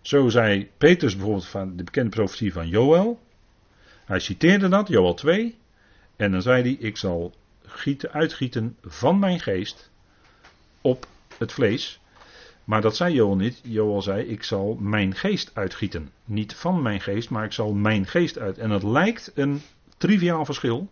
[0.00, 3.20] Zo zei Petrus bijvoorbeeld van de bekende profetie van Joël.
[4.04, 5.58] Hij citeerde dat, Joël 2.
[6.16, 9.90] En dan zei hij: Ik zal gieten, uitgieten van mijn geest
[10.80, 11.06] op
[11.38, 12.00] het vlees.
[12.64, 13.60] Maar dat zei Joel niet.
[13.62, 16.10] Joel zei: Ik zal mijn geest uitgieten.
[16.24, 18.58] Niet van mijn geest, maar ik zal mijn geest uit.
[18.58, 19.62] En dat lijkt een
[19.96, 20.88] triviaal verschil.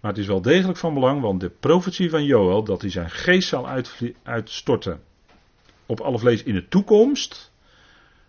[0.00, 3.10] Maar het is wel degelijk van belang, want de profetie van Joel, dat hij zijn
[3.10, 3.68] geest zal
[4.22, 5.00] uitstorten
[5.86, 7.52] op alle vlees in de toekomst,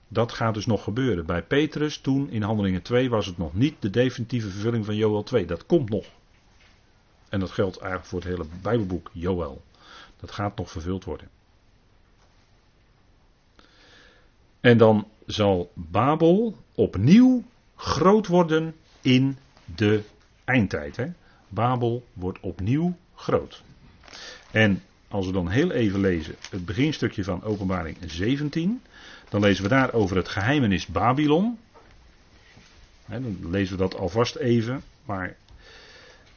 [0.08, 1.26] dat gaat dus nog gebeuren.
[1.26, 5.24] Bij Petrus, toen in Handelingen 2, was het nog niet de definitieve vervulling van Joel
[5.24, 5.46] 2.
[5.46, 6.06] Dat komt nog.
[7.30, 9.62] En dat geldt eigenlijk voor het hele Bijbelboek Joel.
[10.20, 11.30] Dat gaat nog vervuld worden.
[14.68, 17.44] En dan zal Babel opnieuw
[17.76, 19.38] groot worden in
[19.76, 20.04] de
[20.44, 20.96] eindtijd.
[20.96, 21.08] Hè?
[21.50, 23.64] Babel wordt opnieuw groot.
[24.52, 28.82] En als we dan heel even lezen het beginstukje van Openbaring 17,
[29.30, 31.60] dan lezen we daar over het geheimenis Babylon.
[33.06, 35.36] dan lezen we dat alvast even, maar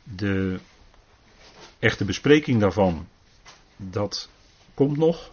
[0.03, 0.59] de
[1.79, 3.07] echte bespreking daarvan,
[3.77, 4.29] dat
[4.75, 5.31] komt nog.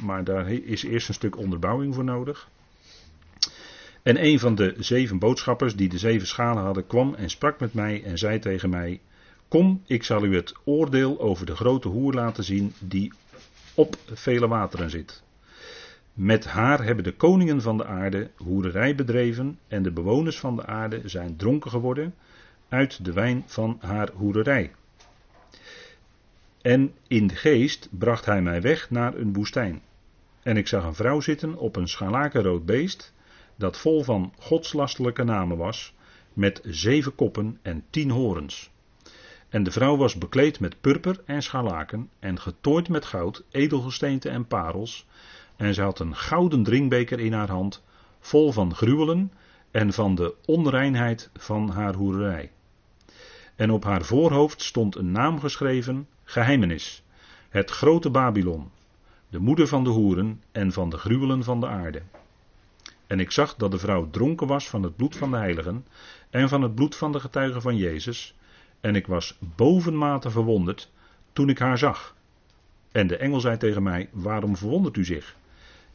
[0.00, 2.48] Maar daar is eerst een stuk onderbouwing voor nodig.
[4.02, 7.74] En een van de zeven boodschappers die de zeven schalen hadden kwam en sprak met
[7.74, 9.00] mij en zei tegen mij:
[9.48, 13.12] Kom, ik zal u het oordeel over de grote hoer laten zien die
[13.74, 15.22] op vele wateren zit.
[16.12, 20.66] Met haar hebben de koningen van de aarde hoererij bedreven en de bewoners van de
[20.66, 22.14] aarde zijn dronken geworden
[22.68, 24.70] uit de wijn van haar hoererij.
[26.62, 29.80] En in de geest bracht hij mij weg naar een woestijn.
[30.42, 33.14] En ik zag een vrouw zitten op een scharlakenrood beest,
[33.56, 35.94] dat vol van godslastelijke namen was,
[36.32, 38.70] met zeven koppen en tien horens.
[39.48, 44.46] En de vrouw was bekleed met purper en scharlaken en getooid met goud, edelgesteenten en
[44.46, 45.06] parels.
[45.56, 47.82] En ze had een gouden drinkbeker in haar hand,
[48.20, 49.32] vol van gruwelen
[49.70, 52.50] en van de onreinheid van haar hoererij.
[53.56, 57.02] En op haar voorhoofd stond een naam geschreven, geheimenis,
[57.48, 58.70] het grote Babylon,
[59.28, 62.02] de moeder van de hoeren en van de gruwelen van de aarde.
[63.06, 65.86] En ik zag dat de vrouw dronken was van het bloed van de heiligen
[66.30, 68.34] en van het bloed van de getuigen van Jezus,
[68.80, 70.90] en ik was bovenmate verwonderd
[71.32, 72.14] toen ik haar zag.
[72.92, 75.36] En de engel zei tegen mij: Waarom verwondert u zich?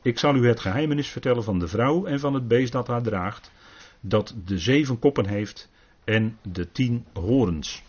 [0.02, 3.02] Ik zal u het geheimenis vertellen van de vrouw en van het beest dat haar
[3.02, 3.52] draagt,
[4.00, 5.70] dat de zeven koppen heeft
[6.04, 7.84] en de tien horens.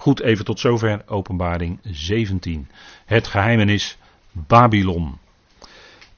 [0.00, 2.68] Goed, even tot zover openbaring 17.
[3.04, 3.96] Het geheimenis
[4.32, 5.18] Babylon.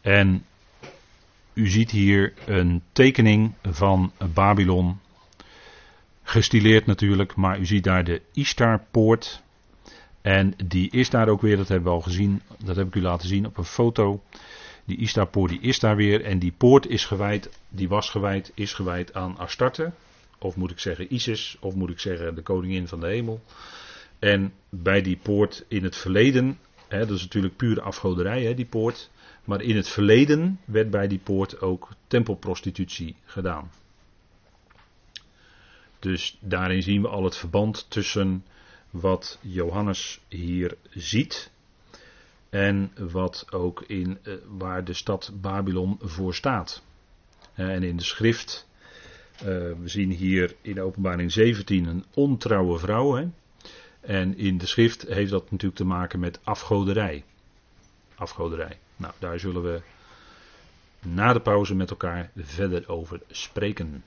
[0.01, 0.45] En
[1.53, 4.99] u ziet hier een tekening van Babylon.
[6.23, 9.43] Gestileerd natuurlijk, maar u ziet daar de Istarpoort.
[10.21, 13.01] En die is daar ook weer, dat hebben we al gezien, dat heb ik u
[13.01, 14.23] laten zien op een foto.
[14.85, 18.73] Die Istarpoort die is daar weer en die poort is gewijd, die was gewijd, is
[18.73, 19.93] gewijd aan Astarte.
[20.41, 23.41] Of moet ik zeggen Isis, of moet ik zeggen de koningin van de hemel.
[24.19, 28.67] En bij die poort in het verleden, hè, dat is natuurlijk pure afgoderij, hè, die
[28.67, 29.11] poort.
[29.45, 33.71] Maar in het verleden werd bij die poort ook tempelprostitutie gedaan.
[35.99, 38.45] Dus daarin zien we al het verband tussen
[38.91, 41.51] wat Johannes hier ziet
[42.51, 46.83] en wat ook in uh, waar de stad Babylon voor staat.
[47.55, 48.69] En in de schrift,
[49.41, 53.15] eh, we zien hier in openbaring 17 een ontrouwe vrouw.
[53.15, 53.27] Hè?
[54.01, 57.25] En in de schrift heeft dat natuurlijk te maken met afgoderij.
[58.15, 58.79] Afgoderij.
[58.97, 59.83] Nou, daar zullen we
[61.01, 64.05] na de pauze met elkaar verder over spreken.